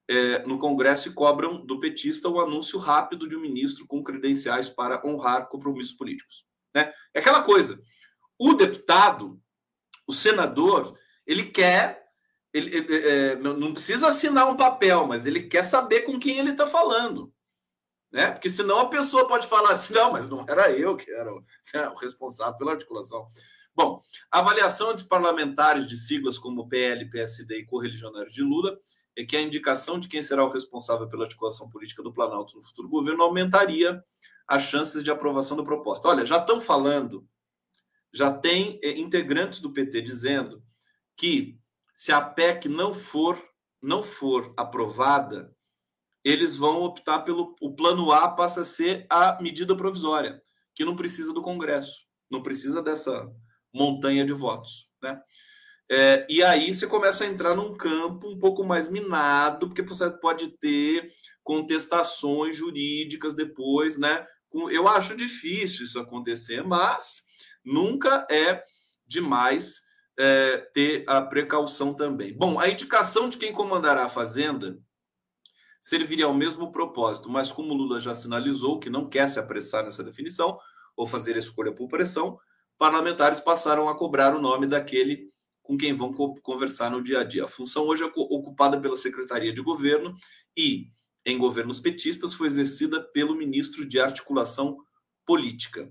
[0.06, 4.68] é, no Congresso e cobram do petista o anúncio rápido de um ministro com credenciais
[4.68, 6.44] para honrar compromissos políticos.
[6.74, 6.92] Né?
[7.14, 7.80] É aquela coisa.
[8.38, 9.40] O deputado,
[10.06, 12.04] o senador, ele quer,
[12.52, 16.66] ele, é, não precisa assinar um papel, mas ele quer saber com quem ele está
[16.66, 17.32] falando.
[18.12, 18.30] Né?
[18.30, 21.44] Porque senão a pessoa pode falar assim, não, mas não era eu que era o,
[21.74, 23.28] né, o responsável pela articulação.
[23.74, 28.78] Bom, avaliação entre parlamentares de siglas como PL, PSD e correligionários de Lula
[29.16, 32.62] é que a indicação de quem será o responsável pela articulação política do Planalto no
[32.62, 34.00] futuro governo aumentaria
[34.46, 36.08] as chances de aprovação da proposta.
[36.08, 37.26] Olha, já estão falando,
[38.14, 40.62] já tem eh, integrantes do PT dizendo
[41.16, 41.58] que
[41.92, 43.38] se a PEC não for
[43.82, 45.54] não for aprovada,
[46.24, 50.42] eles vão optar pelo o plano A passa a ser a medida provisória,
[50.74, 53.30] que não precisa do Congresso, não precisa dessa
[53.72, 55.20] montanha de votos, né?
[55.90, 60.10] É, e aí você começa a entrar num campo um pouco mais minado, porque você
[60.10, 61.12] pode ter
[61.42, 64.24] contestações jurídicas depois, né?
[64.70, 67.22] Eu acho difícil isso acontecer, mas
[67.64, 68.62] nunca é
[69.06, 69.82] demais
[70.18, 72.36] é, ter a precaução também.
[72.36, 74.78] Bom, a indicação de quem comandará a Fazenda
[75.80, 80.02] serviria ao mesmo propósito, mas como Lula já sinalizou que não quer se apressar nessa
[80.02, 80.58] definição
[80.96, 82.38] ou fazer a escolha por pressão,
[82.78, 85.30] parlamentares passaram a cobrar o nome daquele
[85.62, 86.12] com quem vão
[86.42, 87.44] conversar no dia a dia.
[87.44, 90.14] A função hoje é ocupada pela Secretaria de Governo
[90.56, 90.88] e,
[91.24, 94.76] em governos petistas, foi exercida pelo ministro de Articulação
[95.24, 95.90] Política.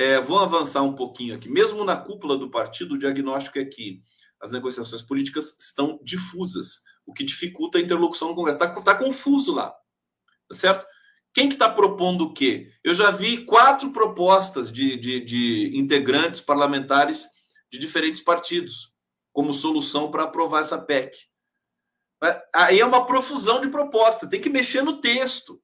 [0.00, 1.46] É, vou avançar um pouquinho aqui.
[1.46, 4.02] Mesmo na cúpula do partido, o diagnóstico é que
[4.40, 8.56] as negociações políticas estão difusas, o que dificulta a interlocução no Congresso.
[8.56, 9.70] Está tá confuso lá,
[10.48, 10.86] tá certo?
[11.34, 12.72] Quem que está propondo o quê?
[12.82, 17.28] Eu já vi quatro propostas de, de, de integrantes parlamentares
[17.70, 18.94] de diferentes partidos
[19.34, 21.14] como solução para aprovar essa PEC.
[22.54, 25.60] Aí é uma profusão de proposta, tem que mexer no texto,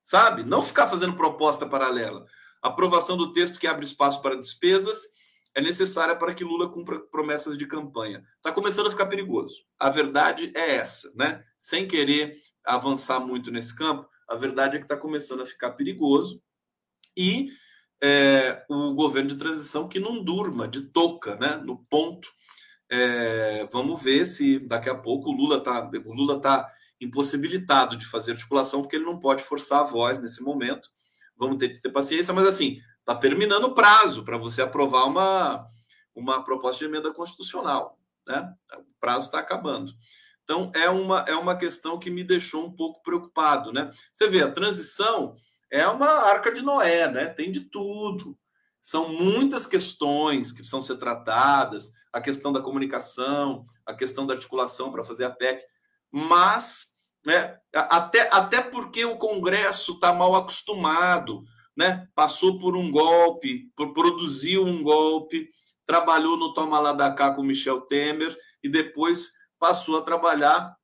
[0.00, 0.44] sabe?
[0.44, 2.24] Não ficar fazendo proposta paralela.
[2.62, 5.02] Aprovação do texto que abre espaço para despesas
[5.54, 8.24] é necessária para que Lula cumpra promessas de campanha.
[8.36, 9.64] Está começando a ficar perigoso.
[9.78, 11.44] A verdade é essa, né?
[11.58, 16.40] Sem querer avançar muito nesse campo, a verdade é que está começando a ficar perigoso
[17.16, 17.50] e
[18.02, 21.56] é, o governo de transição que não durma de toca, né?
[21.56, 22.30] No ponto
[22.90, 28.32] é, vamos ver se daqui a pouco o Lula está Lula tá impossibilitado de fazer
[28.32, 30.88] articulação, porque ele não pode forçar a voz nesse momento.
[31.42, 35.66] Vamos ter que ter paciência, mas assim, está terminando o prazo para você aprovar uma,
[36.14, 37.98] uma proposta de emenda constitucional.
[38.24, 38.54] Né?
[38.78, 39.92] O prazo está acabando.
[40.44, 43.72] Então, é uma, é uma questão que me deixou um pouco preocupado.
[43.72, 43.90] Né?
[44.12, 45.34] Você vê, a transição
[45.68, 47.26] é uma arca de Noé, né?
[47.28, 48.38] tem de tudo.
[48.80, 54.92] São muitas questões que precisam ser tratadas, a questão da comunicação, a questão da articulação
[54.92, 55.64] para fazer a PEC,
[56.08, 56.91] mas
[57.24, 61.42] né, até, até porque o Congresso está mal acostumado,
[61.76, 62.06] né?
[62.14, 65.48] passou por um golpe, produziu um golpe,
[65.86, 70.76] trabalhou no Toma lá da cá com Michel Temer e depois passou a trabalhar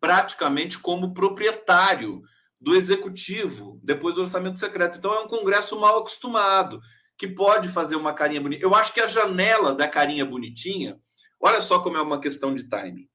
[0.00, 2.22] praticamente como proprietário
[2.60, 4.98] do executivo, depois do orçamento secreto.
[4.98, 6.80] Então é um Congresso mal acostumado
[7.16, 8.64] que pode fazer uma carinha bonita.
[8.64, 10.98] Eu acho que a janela da carinha bonitinha,
[11.40, 13.08] olha só como é uma questão de timing.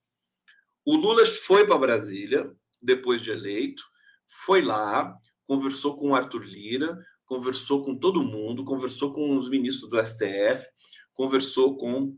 [0.86, 2.52] O Lula foi para Brasília,
[2.82, 3.84] depois de eleito,
[4.28, 5.16] foi lá,
[5.46, 10.68] conversou com o Arthur Lira, conversou com todo mundo, conversou com os ministros do STF,
[11.14, 12.18] conversou com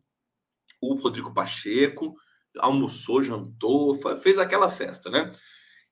[0.81, 2.15] o Rodrigo Pacheco,
[2.57, 5.31] almoçou, jantou, fez aquela festa, né?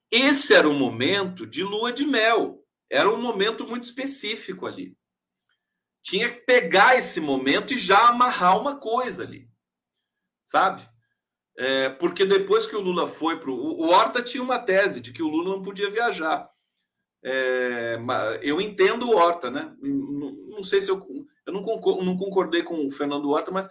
[0.09, 2.63] Esse era o momento de lua de mel.
[2.89, 4.95] Era um momento muito específico ali
[6.01, 9.49] tinha que pegar esse momento e já amarrar uma coisa ali,
[10.43, 10.87] sabe?
[11.57, 15.21] É, porque depois que o Lula foi para o Horta tinha uma tese de que
[15.21, 16.49] o Lula não podia viajar.
[17.23, 17.99] É,
[18.41, 19.75] eu entendo o Horta, né?
[19.81, 20.99] Não, não sei se eu,
[21.45, 23.67] eu não, concor, não concordei com o Fernando Horta, mas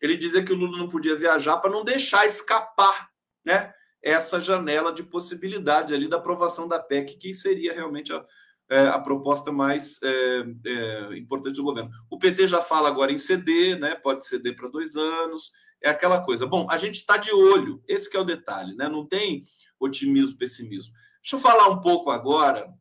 [0.00, 3.08] ele dizia que o Lula não podia viajar para não deixar escapar,
[3.44, 3.72] né?
[4.02, 8.24] Essa janela de possibilidade ali da aprovação da PEC, que seria realmente a,
[8.70, 11.90] é, a proposta mais é, é, importante do governo.
[12.10, 13.94] O PT já fala agora em ceder, né?
[13.94, 15.52] Pode ceder para dois anos,
[15.82, 16.46] é aquela coisa.
[16.46, 18.88] Bom, a gente está de olho, esse é o detalhe, né?
[18.88, 19.42] Não tem
[19.78, 20.92] otimismo, pessimismo.
[21.22, 22.72] Deixa eu falar um pouco agora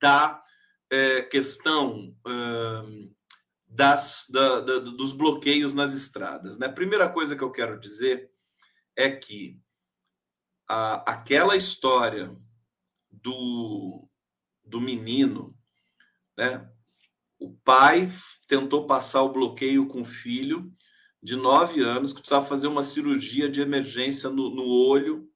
[0.00, 0.40] da
[0.90, 2.14] é, questão
[3.66, 6.58] das, da, da, dos bloqueios nas estradas.
[6.58, 6.66] Né?
[6.66, 8.30] A primeira coisa que eu quero dizer
[8.96, 9.58] é que
[10.68, 12.36] a, aquela história
[13.10, 14.08] do,
[14.72, 15.54] do menino,
[16.34, 16.66] né?
[17.38, 18.08] o pai
[18.48, 20.72] tentou passar o bloqueio com o filho
[21.22, 25.28] de nove anos, que precisava fazer uma cirurgia de emergência no, no olho,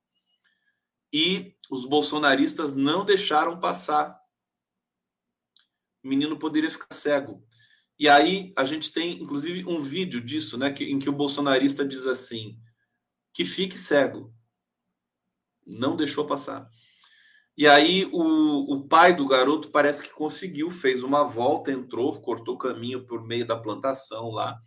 [1.13, 4.19] e os bolsonaristas não deixaram passar.
[6.03, 7.45] O menino poderia ficar cego.
[7.99, 11.85] E aí a gente tem, inclusive, um vídeo disso, né, que, em que o bolsonarista
[11.85, 12.59] diz assim:
[13.33, 14.35] que fique cego.
[15.67, 16.69] Não deixou passar.
[17.57, 22.59] E aí o, o pai do garoto parece que conseguiu, fez uma volta, entrou, cortou
[22.59, 24.59] caminho por meio da plantação lá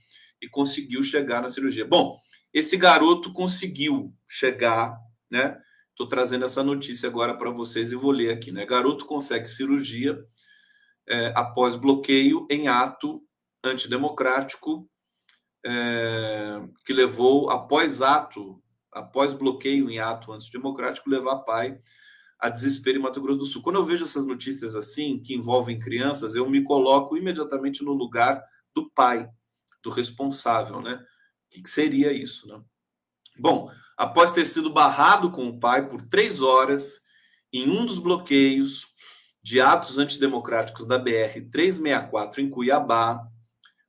[0.41, 1.85] e conseguiu chegar na cirurgia.
[1.85, 2.17] Bom,
[2.51, 4.97] esse garoto conseguiu chegar,
[5.29, 5.59] né?
[5.91, 8.65] Estou trazendo essa notícia agora para vocês e vou ler aqui, né?
[8.65, 10.17] Garoto consegue cirurgia
[11.07, 13.21] é, após bloqueio em ato
[13.63, 14.89] antidemocrático
[15.63, 21.77] é, que levou, após ato, após bloqueio em ato antidemocrático, levar pai
[22.39, 23.61] a desespero em Mato Grosso do Sul.
[23.61, 28.41] Quando eu vejo essas notícias assim, que envolvem crianças, eu me coloco imediatamente no lugar
[28.73, 29.29] do pai,
[29.83, 30.95] do responsável, né?
[30.95, 32.61] O que, seria isso, né?
[33.37, 37.01] Bom, após ter sido barrado com o pai por três horas
[37.51, 38.87] em um dos bloqueios
[39.41, 43.19] de atos antidemocráticos da BR-364 em Cuiabá,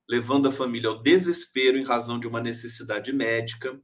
[0.09, 3.79] levando a família ao desespero em razão de uma necessidade médica.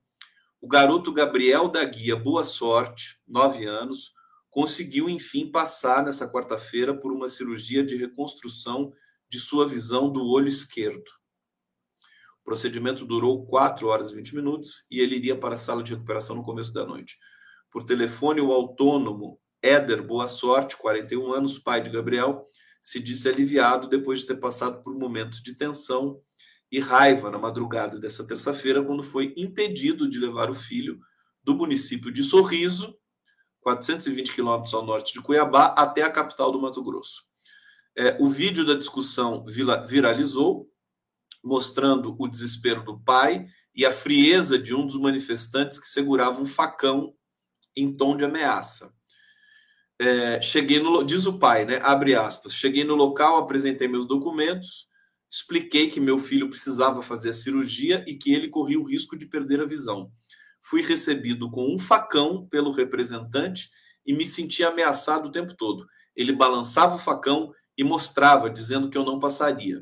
[0.60, 4.17] O garoto Gabriel da Guia Boa Sorte, nove anos,
[4.58, 8.92] conseguiu enfim passar nessa quarta-feira por uma cirurgia de reconstrução
[9.30, 11.06] de sua visão do olho esquerdo.
[12.42, 15.94] O procedimento durou 4 horas e 20 minutos e ele iria para a sala de
[15.94, 17.20] recuperação no começo da noite.
[17.70, 22.50] Por telefone, o autônomo Éder Boa Sorte, 41 anos, pai de Gabriel,
[22.82, 26.20] se disse aliviado depois de ter passado por momentos de tensão
[26.72, 30.98] e raiva na madrugada dessa terça-feira, quando foi impedido de levar o filho
[31.44, 32.98] do município de Sorriso,
[33.68, 37.26] 420 quilômetros ao norte de Cuiabá, até a capital do Mato Grosso.
[37.98, 39.44] É, o vídeo da discussão
[39.86, 40.72] viralizou,
[41.44, 43.46] mostrando o desespero do pai
[43.76, 47.14] e a frieza de um dos manifestantes que segurava um facão
[47.76, 48.90] em tom de ameaça.
[50.00, 51.82] É, cheguei no diz o pai, né?
[51.84, 52.54] Abre aspas.
[52.54, 54.88] Cheguei no local, apresentei meus documentos,
[55.30, 59.26] expliquei que meu filho precisava fazer a cirurgia e que ele corria o risco de
[59.26, 60.10] perder a visão.
[60.70, 63.70] Fui recebido com um facão pelo representante
[64.06, 65.88] e me senti ameaçado o tempo todo.
[66.14, 69.82] Ele balançava o facão e mostrava, dizendo que eu não passaria.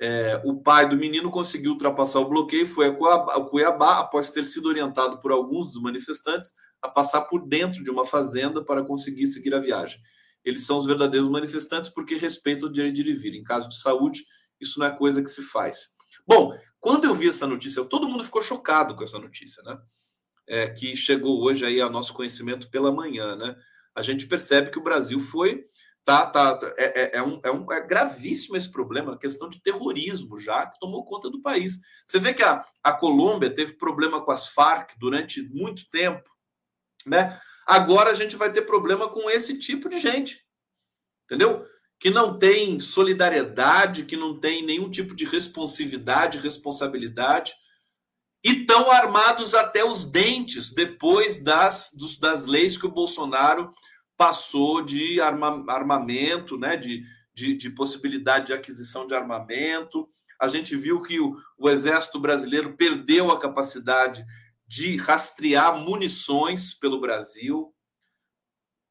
[0.00, 4.66] É, o pai do menino conseguiu ultrapassar o bloqueio, foi a Cuiabá, após ter sido
[4.66, 6.50] orientado por alguns dos manifestantes
[6.80, 10.00] a passar por dentro de uma fazenda para conseguir seguir a viagem.
[10.44, 13.34] Eles são os verdadeiros manifestantes porque respeitam o direito de ir e vir.
[13.36, 14.24] Em caso de saúde,
[14.60, 15.90] isso não é coisa que se faz.
[16.26, 16.52] Bom,
[16.82, 19.78] quando eu vi essa notícia, todo mundo ficou chocado com essa notícia, né?
[20.48, 23.56] É, que chegou hoje aí ao nosso conhecimento pela manhã, né?
[23.94, 25.64] A gente percebe que o Brasil foi
[26.04, 29.62] tá, tá, é, é, é, um, é, um, é gravíssimo esse problema, a questão de
[29.62, 31.78] terrorismo já que tomou conta do país.
[32.04, 36.28] Você vê que a, a Colômbia teve problema com as Farc durante muito tempo,
[37.06, 37.40] né?
[37.64, 40.44] Agora a gente vai ter problema com esse tipo de gente,
[41.26, 41.64] entendeu?
[42.02, 47.54] Que não tem solidariedade, que não tem nenhum tipo de responsividade, responsabilidade,
[48.44, 53.72] e estão armados até os dentes depois das, dos, das leis que o Bolsonaro
[54.16, 56.76] passou de arma, armamento, né?
[56.76, 60.08] De, de, de, possibilidade de aquisição de armamento.
[60.40, 64.24] A gente viu que o, o Exército Brasileiro perdeu a capacidade
[64.66, 67.72] de rastrear munições pelo Brasil.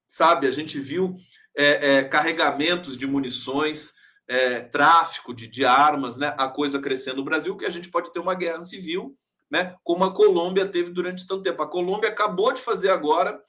[0.08, 1.18] Sabe, a gente viu
[1.56, 3.94] é, é, carregamentos de munições,
[4.28, 6.34] é, tráfico de, de armas, né?
[6.38, 9.18] A coisa crescendo no Brasil, que a gente pode ter uma guerra civil,
[9.50, 9.76] né?
[9.84, 11.62] Como a Colômbia teve durante tanto tempo.
[11.62, 13.42] A Colômbia acabou de fazer agora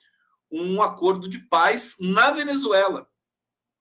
[0.50, 3.07] um acordo de paz na Venezuela,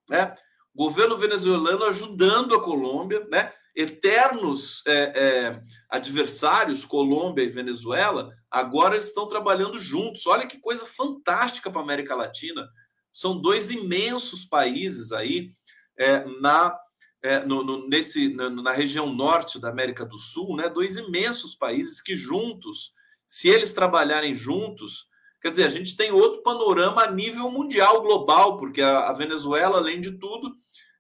[0.10, 0.36] né?
[0.74, 3.52] O governo venezuelano ajudando a Colômbia, né?
[3.76, 10.28] eternos é, é, adversários, Colômbia e Venezuela, agora eles estão trabalhando juntos.
[10.28, 12.68] Olha que coisa fantástica para a América Latina.
[13.12, 15.52] São dois imensos países aí
[15.98, 16.78] é, na,
[17.22, 20.70] é, no, no, nesse, na, na, região norte da América do Sul, né?
[20.70, 22.94] dois imensos países que juntos,
[23.28, 25.08] se eles trabalharem juntos,
[25.42, 29.78] quer dizer, a gente tem outro panorama a nível mundial, global, porque a, a Venezuela,
[29.78, 30.54] além de tudo,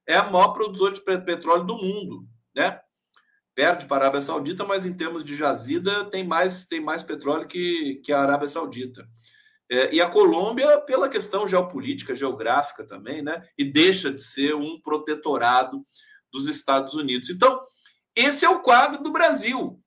[0.06, 2.80] é a maior produtora de petróleo do mundo né?
[3.54, 7.48] Perde para a Arábia Saudita, mas em termos de jazida tem mais, tem mais petróleo
[7.48, 9.08] que, que a Arábia Saudita.
[9.72, 13.42] É, e a Colômbia, pela questão geopolítica, geográfica também, né?
[13.58, 15.86] E deixa de ser um protetorado
[16.32, 17.30] dos Estados Unidos.
[17.30, 17.62] Então,
[18.14, 19.82] Esse é o quadro do Brasil.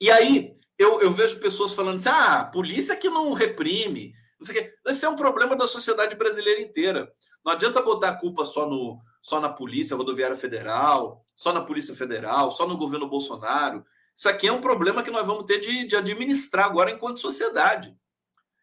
[0.00, 4.60] E aí eu, eu vejo pessoas falando assim: ah, polícia que não reprime, não sei
[4.60, 4.94] o quê.
[4.94, 7.10] Ser um problema da sociedade brasileira inteira.
[7.44, 11.94] Não adianta botar a culpa só, no, só na Polícia Rodoviária Federal, só na Polícia
[11.94, 13.84] Federal, só no governo Bolsonaro.
[14.14, 17.96] Isso aqui é um problema que nós vamos ter de, de administrar agora enquanto sociedade.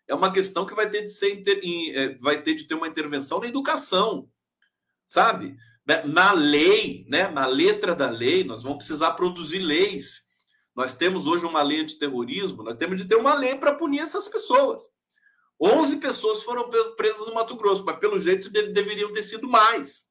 [0.08, 1.42] É uma questão que vai ter de ser
[1.94, 4.30] é, vai ter de ter uma intervenção na educação,
[5.06, 5.56] sabe?
[5.88, 7.28] Né, na lei, né?
[7.28, 10.24] Na letra da lei, nós vamos precisar produzir leis.
[10.76, 14.00] Nós temos hoje uma lei de terrorismo, nós temos de ter uma lei para punir
[14.00, 14.90] essas pessoas.
[15.62, 20.08] 11 pessoas foram presas no Mato Grosso, mas pelo jeito deveriam ter sido mais,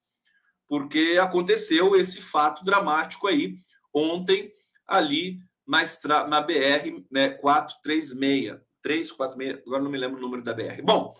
[0.68, 3.56] porque aconteceu esse fato dramático aí
[3.92, 4.50] ontem
[4.86, 6.26] ali na, estra...
[6.26, 8.60] na BR né, 436.
[8.82, 10.82] 346, agora não me lembro o número da BR.
[10.82, 11.12] Bom,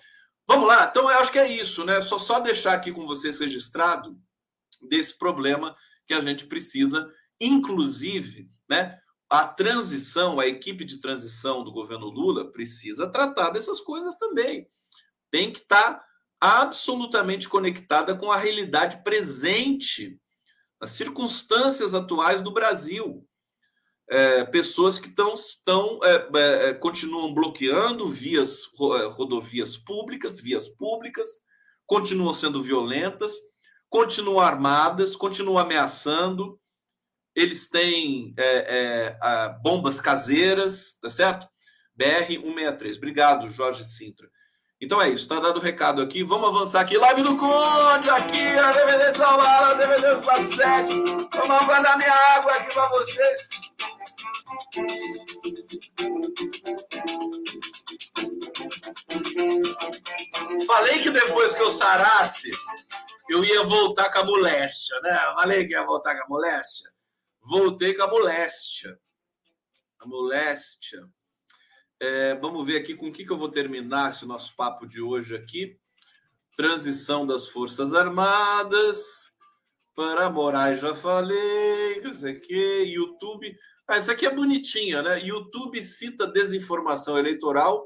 [0.47, 0.87] vamos lá.
[0.91, 2.01] Então, eu acho que é isso, né?
[2.01, 4.19] Só, só deixar aqui com vocês registrado
[4.89, 5.75] desse problema
[6.07, 7.09] que a gente precisa,
[7.41, 8.99] inclusive, né?
[9.31, 14.69] A transição, a equipe de transição do governo Lula precisa tratar dessas coisas também.
[15.31, 16.05] Tem que estar tá
[16.39, 20.21] absolutamente conectada com a realidade presente,
[20.81, 23.27] as circunstâncias atuais do Brasil.
[24.13, 28.65] É, pessoas que tão, estão é, é, é, continuam bloqueando vias
[29.01, 31.27] é, rodovias públicas, vias públicas,
[31.87, 33.33] continuam sendo violentas,
[33.89, 36.61] continuam armadas, continuam ameaçando.
[37.35, 39.17] Eles têm é,
[39.63, 41.49] bombas caseiras, tá certo?
[41.97, 42.99] BR 163.
[42.99, 44.29] Obrigado, Jorge Sintra.
[44.79, 46.23] Então é isso, tá dado o recado aqui.
[46.23, 46.99] Vamos avançar aqui.
[46.99, 50.93] Live do Conde, aqui, a DVD da Bala, DVD do 47.
[50.93, 53.62] Vamos guardar minha água aqui para vocês.
[60.67, 62.51] Falei que depois que eu sarasse,
[63.29, 65.15] eu ia voltar com a moléstia, né?
[65.35, 66.91] Falei que ia voltar com a moléstia.
[67.43, 68.99] Voltei com a moléstia.
[69.99, 71.07] A moléstia.
[72.01, 75.03] É, vamos ver aqui com o que, que eu vou terminar esse nosso papo de
[75.03, 75.79] hoje aqui.
[76.57, 79.33] Transição das Forças Armadas.
[79.95, 82.01] Para Moraes já falei.
[82.01, 82.85] Não sei o que.
[82.85, 83.55] YouTube.
[83.89, 85.21] Ah, essa aqui é bonitinha, né?
[85.21, 87.85] YouTube cita desinformação eleitoral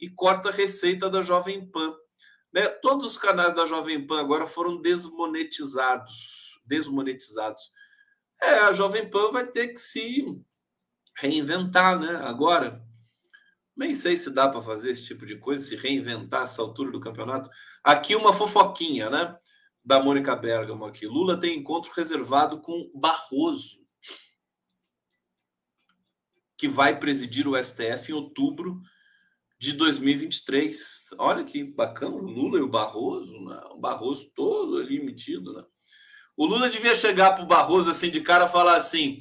[0.00, 1.94] e corta receita da Jovem Pan.
[2.52, 2.68] Né?
[2.68, 6.60] Todos os canais da Jovem Pan agora foram desmonetizados.
[6.64, 7.70] Desmonetizados.
[8.40, 10.24] É, a Jovem Pan vai ter que se
[11.16, 12.16] reinventar, né?
[12.24, 12.82] Agora
[13.76, 17.00] nem sei se dá para fazer esse tipo de coisa, se reinventar essa altura do
[17.00, 17.48] campeonato.
[17.82, 19.36] Aqui uma fofoquinha, né?
[19.84, 21.06] Da Mônica Bergamo aqui.
[21.06, 23.81] Lula tem encontro reservado com Barroso,
[26.62, 28.80] que vai presidir o STF em outubro
[29.58, 31.08] de 2023.
[31.18, 33.60] Olha que bacana, o Lula e o Barroso, né?
[33.72, 35.64] O Barroso todo ali metido, né?
[36.36, 39.18] O Lula devia chegar para o Barroso assim de cara falar assim: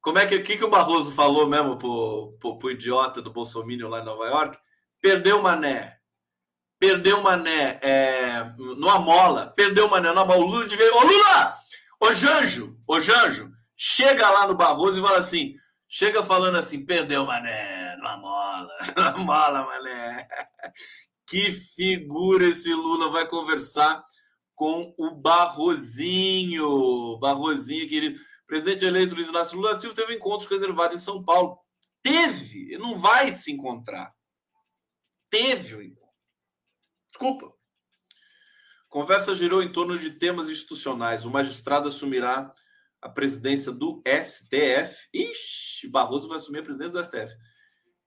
[0.00, 3.90] como é que, que, que o Barroso falou mesmo pro, pro, pro idiota do Bolsonaro
[3.90, 4.58] lá em Nova York?
[5.02, 5.98] Perdeu mané.
[6.78, 9.48] Perdeu mané é, numa mola.
[9.48, 10.40] Perdeu mané numa mola.
[10.40, 10.96] O Lula devia.
[10.96, 11.54] Ô Lula!
[12.00, 12.74] Ô Janjo!
[12.86, 13.50] Ô Janjo!
[13.76, 15.56] Chega lá no Barroso e fala assim.
[15.92, 20.28] Chega falando assim, perdeu mané, numa mola, numa mola, mané.
[21.26, 24.00] Que figura esse Lula vai conversar
[24.54, 27.18] com o Barrozinho.
[27.18, 31.58] Barrozinho, querido presidente eleito Luiz Inácio Lula Silva teve um encontro reservado em São Paulo.
[32.02, 34.12] Teve, não vai se encontrar.
[35.28, 36.14] Teve o encontro.
[37.10, 37.52] Desculpa.
[38.88, 41.24] Conversa girou em torno de temas institucionais.
[41.24, 42.52] O magistrado assumirá
[43.00, 45.08] a presidência do STF.
[45.12, 47.34] Ixi, Barroso vai assumir a presidência do STF.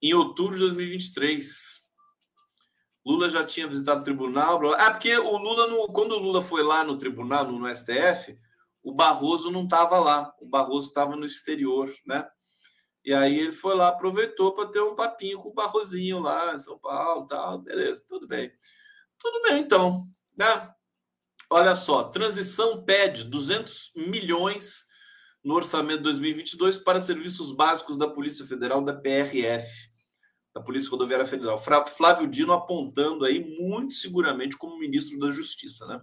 [0.02, 1.82] Em outubro de 2023.
[3.06, 4.74] Lula já tinha visitado o tribunal.
[4.76, 8.38] Ah, porque o Lula, quando o Lula foi lá no tribunal, no, no STF,
[8.82, 12.28] o Barroso não estava lá, o Barroso estava no exterior, né?
[13.04, 16.60] E aí ele foi lá, aproveitou para ter um papinho com o Barrozinho lá em
[16.60, 18.52] São Paulo, tal, beleza, tudo bem.
[19.20, 20.06] Tudo bem, então,
[20.38, 20.74] né?
[21.54, 24.88] Olha só, transição pede 200 milhões
[25.44, 29.68] no orçamento de 2022 para serviços básicos da Polícia Federal, da PRF,
[30.52, 31.64] da Polícia Rodoviária Federal.
[31.96, 36.02] Flávio Dino apontando aí muito seguramente como ministro da Justiça, né?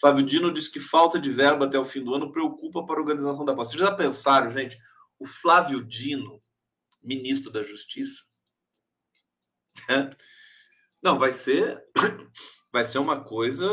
[0.00, 3.00] Flávio Dino diz que falta de verba até o fim do ano preocupa para a
[3.00, 3.72] organização da posse.
[3.72, 4.78] Vocês já pensaram, gente?
[5.18, 6.40] O Flávio Dino,
[7.02, 8.22] ministro da Justiça?
[11.02, 11.84] Não, vai ser,
[12.72, 13.68] vai ser uma coisa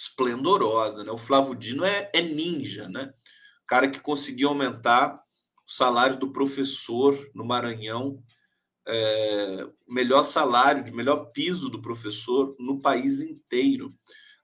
[0.00, 1.10] esplendorosa, né?
[1.10, 3.12] O Flávio Dino é, é ninja, né?
[3.62, 5.14] O cara que conseguiu aumentar
[5.66, 8.22] o salário do professor no Maranhão,
[8.88, 13.94] é, melhor salário, de melhor piso do professor no país inteiro.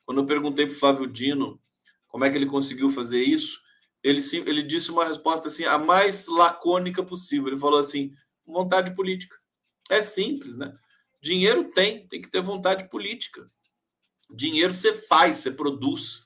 [0.05, 1.59] Quando eu perguntei para o Flávio Dino
[2.07, 3.59] como é que ele conseguiu fazer isso,
[4.03, 7.49] ele, ele disse uma resposta assim, a mais lacônica possível.
[7.49, 8.13] Ele falou assim:
[8.47, 9.37] vontade política.
[9.89, 10.77] É simples, né?
[11.23, 13.51] Dinheiro tem, tem que ter vontade política.
[14.31, 16.25] Dinheiro você faz, você produz,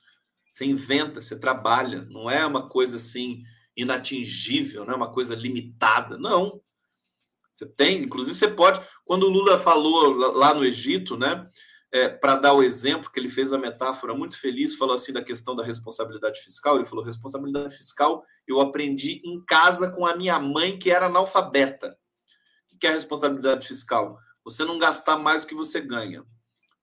[0.51, 2.03] você inventa, você trabalha.
[2.09, 3.43] Não é uma coisa assim
[3.75, 6.17] inatingível, não é uma coisa limitada.
[6.17, 6.61] Não.
[7.53, 8.81] Você tem, inclusive você pode.
[9.05, 11.47] Quando o Lula falou lá no Egito, né?
[11.91, 15.21] é, para dar o exemplo, que ele fez a metáfora muito feliz, falou assim da
[15.21, 16.77] questão da responsabilidade fiscal.
[16.77, 21.97] Ele falou: responsabilidade fiscal eu aprendi em casa com a minha mãe, que era analfabeta.
[22.73, 24.17] O que é responsabilidade fiscal?
[24.43, 26.23] Você não gastar mais do que você ganha.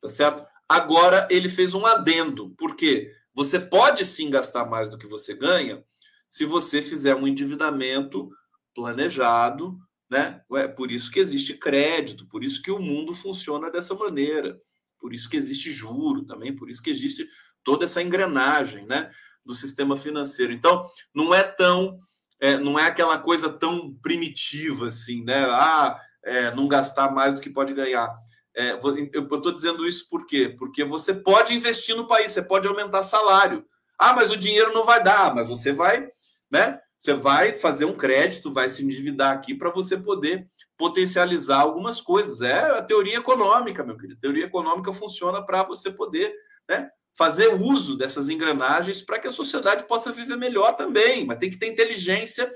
[0.00, 0.46] Tá certo?
[0.68, 2.50] Agora ele fez um adendo.
[2.50, 3.12] Por quê?
[3.34, 5.82] Você pode sim gastar mais do que você ganha
[6.28, 8.28] se você fizer um endividamento
[8.74, 9.78] planejado,
[10.10, 10.42] né?
[10.52, 14.60] É por isso que existe crédito, por isso que o mundo funciona dessa maneira
[14.98, 17.26] por isso que existe juro também, por isso que existe
[17.62, 19.10] toda essa engrenagem né,
[19.44, 20.52] do sistema financeiro.
[20.52, 21.98] Então, não é tão,
[22.40, 25.44] é, não é aquela coisa tão primitiva assim, né?
[25.46, 28.14] Ah, é, não gastar mais do que pode ganhar.
[28.58, 30.52] É, eu estou dizendo isso por quê?
[30.58, 33.64] Porque você pode investir no país, você pode aumentar salário.
[33.96, 36.08] Ah, mas o dinheiro não vai dar, mas você vai,
[36.50, 36.80] né?
[36.98, 42.40] Você vai fazer um crédito, vai se endividar aqui para você poder potencializar algumas coisas.
[42.40, 44.18] É a teoria econômica, meu querido.
[44.18, 46.34] A teoria econômica funciona para você poder
[46.68, 51.24] né, fazer uso dessas engrenagens para que a sociedade possa viver melhor também.
[51.24, 52.50] Mas tem que ter inteligência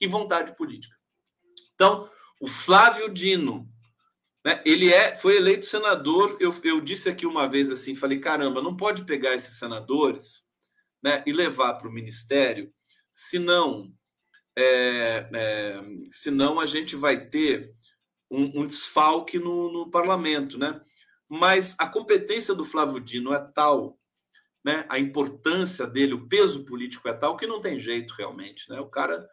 [0.00, 0.96] e vontade política.
[1.74, 2.08] Então,
[2.40, 3.68] o Flávio Dino,
[4.48, 6.38] né, ele é, foi eleito senador.
[6.40, 10.42] Eu, eu disse aqui uma vez assim, falei, caramba, não pode pegar esses senadores
[11.02, 12.72] né, e levar para o ministério
[13.12, 13.92] senão,
[14.56, 17.74] é, é, senão a gente vai ter
[18.30, 20.80] um, um desfalque no, no, parlamento, né?
[21.28, 23.98] Mas a competência do Flávio Dino é tal,
[24.64, 24.86] né?
[24.88, 28.80] A importância dele, o peso político é tal que não tem jeito realmente, né?
[28.80, 29.28] O cara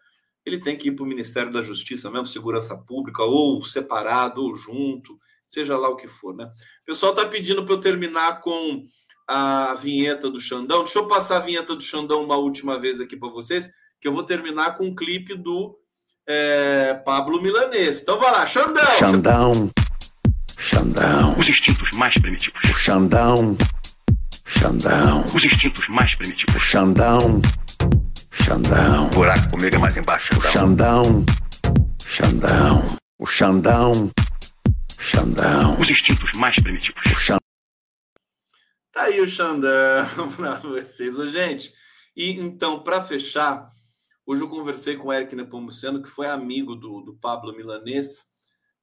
[0.46, 4.56] ele tem que ir para o Ministério da Justiça mesmo, Segurança Pública, ou separado, ou
[4.56, 5.18] junto,
[5.48, 6.46] seja lá o que for, né?
[6.46, 8.86] O pessoal está pedindo para eu terminar com
[9.28, 10.84] a vinheta do Xandão.
[10.84, 13.70] Deixa eu passar a vinheta do Xandão uma última vez aqui para vocês,
[14.00, 15.76] que eu vou terminar com um clipe do
[16.28, 18.02] é, Pablo Milanês.
[18.02, 18.98] Então vai lá, Xandão!
[18.98, 19.72] Xandão,
[20.58, 21.39] Xandão.
[21.39, 22.62] Os instintos mais primitivos.
[22.64, 23.58] O Xandão,
[24.46, 25.26] Xandão.
[25.34, 26.62] Os instintos mais O primitivos.
[26.62, 27.41] Xandão,
[28.43, 29.07] Xandão.
[29.07, 30.38] O buraco comigo é mais embaixo.
[30.38, 31.25] O Xandão,
[32.01, 32.97] Xandão.
[33.17, 34.11] O Xandão,
[34.99, 35.79] Xandão.
[35.79, 37.01] Os instintos mais primitivos.
[37.05, 37.39] O Xandão.
[38.91, 41.73] Tá aí o Xandão para vocês, Ô, gente.
[42.15, 43.69] E então, para fechar,
[44.25, 48.25] hoje eu conversei com o Eric Nepomuceno, que foi amigo do, do Pablo Milanês,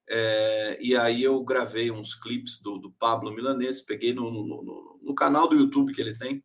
[0.09, 5.00] é, e aí eu gravei uns clipes do, do Pablo Milanês, peguei no, no, no,
[5.03, 6.42] no canal do YouTube que ele tem.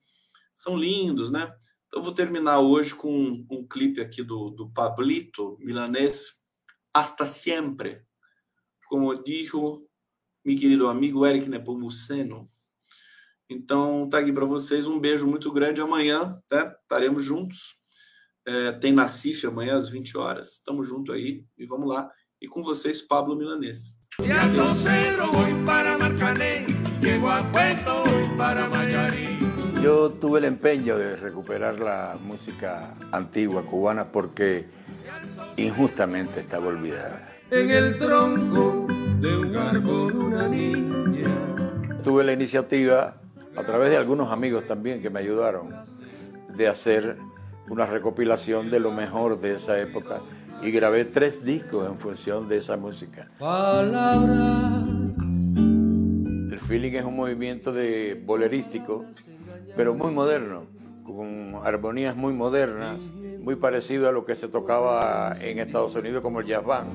[0.53, 1.51] São lindos, né?
[1.87, 6.37] Então, vou terminar hoje com um, um clipe aqui do, do Pablito Milanês,
[6.93, 8.01] Hasta Siempre.
[8.87, 9.87] Como dijo
[10.43, 12.49] meu querido amigo Eric Nepomuceno.
[13.49, 14.87] Então, tá aqui para vocês.
[14.87, 15.81] Um beijo muito grande.
[15.81, 16.75] Amanhã, tá?
[16.81, 17.75] Estaremos juntos.
[18.45, 20.53] É, tem Nacife amanhã às 20 horas.
[20.53, 22.09] Estamos junto aí e vamos lá.
[22.41, 23.93] E com vocês, Pablo Milanês.
[24.21, 25.31] De Alto Cero
[25.65, 26.65] para Marcané,
[27.01, 29.36] llego a Puerto, para Mayarí.
[29.81, 34.65] Yo tuve el empeño de recuperar la música antigua cubana porque
[35.55, 37.33] injustamente estaba olvidada.
[37.51, 38.87] En el tronco
[39.19, 41.27] de un árbol una niña.
[42.03, 43.15] Tuve la iniciativa,
[43.55, 45.73] a través de algunos amigos también que me ayudaron,
[46.55, 47.17] de hacer
[47.69, 50.21] una recopilación de lo mejor de esa época
[50.61, 53.29] y grabé tres discos en función de esa música.
[53.39, 54.83] Palabras
[55.55, 59.05] El feeling es un movimiento de bolerístico,
[59.77, 60.65] pero muy moderno,
[61.05, 66.39] con armonías muy modernas, muy parecido a lo que se tocaba en Estados Unidos como
[66.39, 66.89] el jazz band.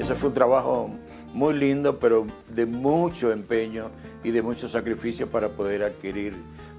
[0.00, 0.90] Ese fue un trabajo
[1.34, 3.90] muy lindo, pero de mucho empeño
[4.24, 6.34] y de mucho sacrificio para poder adquirir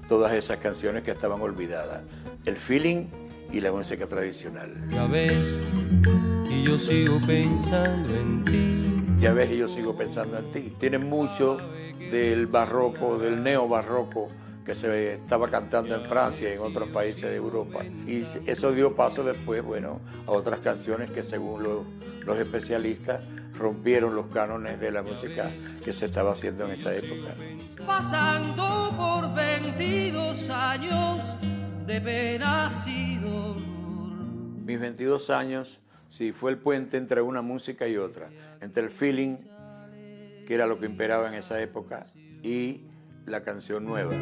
[0.08, 2.02] todas esas canciones que estaban olvidadas.
[2.44, 3.06] El feeling
[3.52, 4.74] y la música tradicional.
[4.90, 5.62] Ya ves,
[6.02, 6.35] y
[6.66, 9.16] yo sigo pensando en ti.
[9.18, 10.72] Ya ves, yo sigo pensando en ti.
[10.78, 11.58] Tiene mucho
[12.10, 14.28] del barroco, del neobarroco
[14.64, 17.84] que se estaba cantando en Francia y en otros países de Europa.
[18.06, 21.84] Y eso dio paso después, bueno, a otras canciones que según lo-
[22.24, 23.20] los especialistas
[23.56, 25.50] rompieron los cánones de la música
[25.84, 27.34] que se estaba haciendo en esa época.
[27.86, 31.38] Pasando por 22 años
[31.86, 33.56] de penas y dolor.
[34.64, 35.78] Mis 22 años,
[36.08, 38.28] sí, fue el puente entre una música y otra,
[38.60, 39.36] entre el feeling
[40.46, 42.06] que era lo que imperaba en esa época,
[42.42, 42.82] y
[43.26, 44.12] la canción nueva.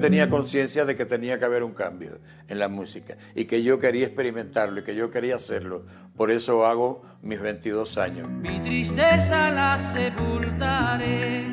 [0.00, 3.80] Tenía conciencia de que tenía que haber un cambio en la música y que yo
[3.80, 5.86] quería experimentarlo y que yo quería hacerlo.
[6.16, 8.30] Por eso hago mis 22 años.
[8.30, 11.46] Mi tristeza la sepultaré